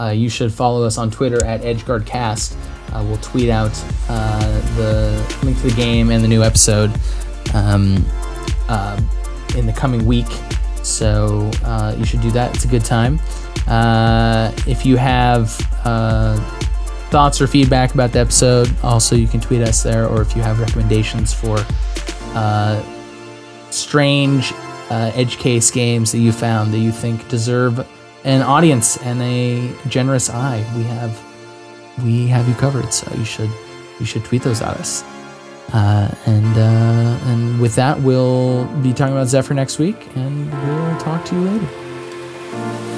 [0.00, 2.56] uh, you should follow us on Twitter at EdgeGuardCast.
[2.92, 3.72] Uh, we'll tweet out
[4.08, 6.90] uh, the link to the game and the new episode
[7.52, 8.02] um,
[8.68, 8.98] uh,
[9.56, 10.28] in the coming week.
[10.82, 12.54] So uh, you should do that.
[12.54, 13.20] It's a good time.
[13.66, 15.54] Uh, if you have
[15.84, 16.38] uh,
[17.10, 20.06] thoughts or feedback about the episode, also you can tweet us there.
[20.06, 21.64] Or if you have recommendations for
[22.34, 22.82] uh,
[23.70, 24.52] strange
[24.90, 27.86] uh, edge case games that you found that you think deserve
[28.24, 31.24] an audience and a generous eye, we have
[32.04, 32.92] we have you covered.
[32.92, 33.50] So you should
[33.98, 35.02] you should tweet those at us.
[35.72, 40.98] Uh, and uh, and with that, we'll be talking about Zephyr next week, and we'll
[40.98, 42.97] talk to you later.